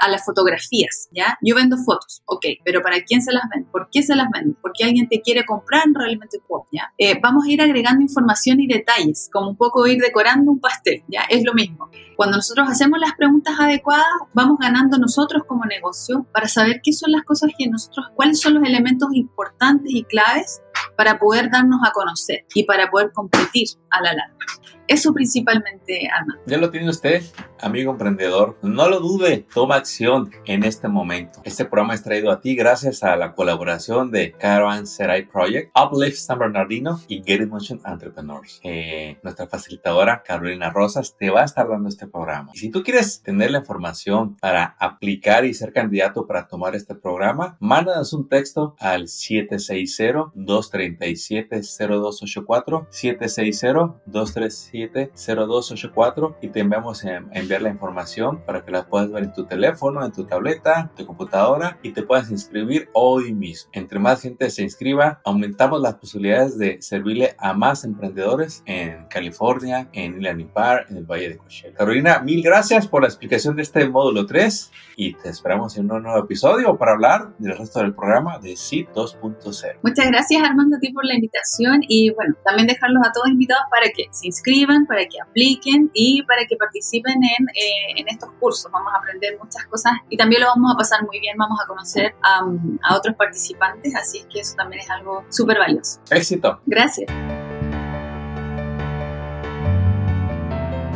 a 0.00 0.08
las 0.08 0.24
fotografías, 0.24 1.08
¿ya? 1.12 1.38
Yo 1.42 1.54
vendo 1.54 1.76
fotos, 1.76 2.22
ok, 2.26 2.46
pero 2.64 2.82
¿para 2.82 3.02
quién 3.02 3.22
se 3.22 3.32
las 3.32 3.44
vende? 3.52 3.68
¿Por 3.70 3.88
qué 3.90 4.02
se 4.02 4.16
las 4.16 4.28
vende? 4.32 4.54
¿Por 4.60 4.72
qué 4.72 4.84
alguien 4.84 5.08
te 5.08 5.20
quiere 5.20 5.44
comprar 5.44 5.84
realmente 5.92 6.38
fotos, 6.46 6.68
¿ya? 6.72 6.92
Eh, 6.98 7.18
vamos 7.22 7.44
a 7.46 7.50
ir 7.50 7.62
agregando 7.62 8.02
información 8.02 8.60
y 8.60 8.66
detalles, 8.66 9.28
como 9.32 9.50
un 9.50 9.56
poco 9.56 9.86
ir 9.86 10.00
decorando 10.00 10.50
un 10.50 10.60
pastel, 10.60 11.02
¿ya? 11.08 11.22
Es 11.28 11.44
lo 11.44 11.54
mismo. 11.54 11.90
Cuando 12.16 12.36
nosotros 12.36 12.68
hacemos 12.68 12.98
las 13.00 13.14
preguntas 13.14 13.54
adecuadas, 13.58 14.06
vamos 14.32 14.58
ganando 14.58 14.98
nosotros 14.98 15.42
como 15.46 15.64
negocio 15.64 16.26
para 16.32 16.48
saber 16.48 16.80
qué 16.82 16.92
son 16.92 17.12
las 17.12 17.24
cosas 17.24 17.50
que 17.58 17.68
nosotros, 17.68 18.06
cuáles 18.14 18.40
son 18.40 18.54
los 18.54 18.64
elementos 18.64 19.08
importantes 19.12 19.90
y 19.92 20.04
claves 20.04 20.62
para 20.96 21.18
poder 21.18 21.50
darnos 21.50 21.80
a 21.86 21.92
conocer 21.92 22.44
y 22.54 22.64
para 22.64 22.90
poder 22.90 23.12
competir 23.12 23.68
a 23.90 24.00
la 24.00 24.12
larga. 24.12 24.36
Eso 24.86 25.12
principalmente, 25.12 26.08
Ana. 26.08 26.38
Ya 26.46 26.58
lo 26.58 26.70
tiene 26.70 26.90
usted, 26.90 27.22
amigo 27.60 27.92
emprendedor. 27.92 28.58
No 28.62 28.88
lo 28.88 29.00
dude, 29.00 29.46
toma 29.54 29.76
acción 29.76 30.30
en 30.44 30.64
este 30.64 30.88
momento. 30.88 31.40
Este 31.44 31.64
programa 31.64 31.94
es 31.94 32.02
traído 32.02 32.30
a 32.30 32.40
ti 32.40 32.54
gracias 32.54 33.02
a 33.02 33.16
la 33.16 33.34
colaboración 33.34 34.10
de 34.10 34.32
Caravan 34.32 34.86
Serai 34.86 35.26
Project, 35.26 35.72
Uplift 35.76 36.18
San 36.18 36.38
Bernardino 36.38 37.00
y 37.08 37.22
Get 37.24 37.42
It 37.42 37.48
Motion 37.48 37.80
Entrepreneurs. 37.84 38.60
Eh, 38.62 39.18
nuestra 39.22 39.46
facilitadora 39.46 40.22
Carolina 40.22 40.70
Rosas 40.70 41.16
te 41.16 41.30
va 41.30 41.42
a 41.42 41.44
estar 41.44 41.68
dando 41.68 41.88
este 41.88 42.06
programa. 42.06 42.50
Y 42.54 42.58
si 42.58 42.70
tú 42.70 42.82
quieres 42.82 43.22
tener 43.22 43.50
la 43.50 43.58
información 43.58 44.36
para 44.36 44.76
aplicar 44.78 45.44
y 45.44 45.54
ser 45.54 45.72
candidato 45.72 46.26
para 46.26 46.46
tomar 46.46 46.74
este 46.74 46.94
programa, 46.94 47.56
mándanos 47.60 48.12
un 48.12 48.28
texto 48.28 48.76
al 48.78 49.08
760 49.08 50.32
237 50.34 51.62
0284 54.74 55.14
760 55.14 55.46
237 55.46 55.84
917-0284 55.94 56.36
y 56.40 56.48
te 56.48 56.60
enviamos 56.60 57.04
a 57.04 57.22
enviar 57.32 57.62
la 57.62 57.70
información 57.70 58.42
para 58.44 58.64
que 58.64 58.70
la 58.70 58.86
puedas 58.86 59.10
ver 59.10 59.24
en 59.24 59.32
tu 59.32 59.44
teléfono, 59.44 60.04
en 60.04 60.12
tu 60.12 60.24
tableta, 60.24 60.90
tu 60.96 61.06
computadora 61.06 61.78
y 61.82 61.92
te 61.92 62.02
puedas 62.02 62.30
inscribir 62.30 62.88
hoy 62.92 63.32
mismo. 63.32 63.70
Entre 63.72 63.98
más 63.98 64.22
gente 64.22 64.50
se 64.50 64.62
inscriba, 64.62 65.20
aumentamos 65.24 65.80
las 65.80 65.94
posibilidades 65.94 66.58
de 66.58 66.80
servirle 66.82 67.34
a 67.38 67.52
más 67.52 67.84
emprendedores 67.84 68.62
en 68.66 69.06
California, 69.06 69.88
en 69.92 70.14
Park, 70.48 70.86
en 70.90 70.98
el 70.98 71.04
Valle 71.04 71.30
de 71.30 71.38
Coachella. 71.38 71.74
Carolina, 71.74 72.18
mil 72.20 72.42
gracias 72.42 72.86
por 72.86 73.02
la 73.02 73.08
explicación 73.08 73.56
de 73.56 73.62
este 73.62 73.88
módulo 73.88 74.26
3 74.26 74.72
y 74.96 75.14
te 75.14 75.28
esperamos 75.28 75.76
en 75.76 75.90
un 75.90 76.02
nuevo 76.02 76.18
episodio 76.18 76.76
para 76.76 76.92
hablar 76.92 77.36
del 77.38 77.56
resto 77.56 77.80
del 77.80 77.94
programa 77.94 78.38
de 78.38 78.56
SIT 78.56 78.88
2.0. 78.90 79.78
Muchas 79.82 80.06
gracias 80.08 80.42
Armando 80.42 80.76
a 80.76 80.80
ti 80.80 80.92
por 80.92 81.04
la 81.04 81.14
invitación 81.14 81.80
y 81.88 82.10
bueno, 82.10 82.34
también 82.44 82.66
dejarlos 82.68 83.02
a 83.06 83.12
todos 83.12 83.28
invitados 83.28 83.64
para 83.70 83.86
que 83.90 84.06
se 84.10 84.26
inscriban, 84.26 84.63
para 84.86 85.06
que 85.06 85.20
apliquen 85.20 85.90
y 85.94 86.22
para 86.24 86.44
que 86.46 86.56
participen 86.56 87.14
en, 87.14 87.48
eh, 87.48 88.00
en 88.00 88.08
estos 88.08 88.30
cursos. 88.40 88.70
Vamos 88.72 88.92
a 88.94 88.98
aprender 88.98 89.38
muchas 89.42 89.64
cosas 89.66 89.92
y 90.08 90.16
también 90.16 90.42
lo 90.42 90.48
vamos 90.48 90.72
a 90.72 90.76
pasar 90.76 91.04
muy 91.04 91.20
bien, 91.20 91.36
vamos 91.36 91.58
a 91.62 91.66
conocer 91.66 92.14
a, 92.22 92.40
a 92.82 92.96
otros 92.96 93.14
participantes, 93.16 93.94
así 93.94 94.24
que 94.32 94.40
eso 94.40 94.54
también 94.56 94.82
es 94.82 94.90
algo 94.90 95.24
súper 95.28 95.58
valioso. 95.58 96.00
Éxito. 96.10 96.60
Gracias. 96.66 97.10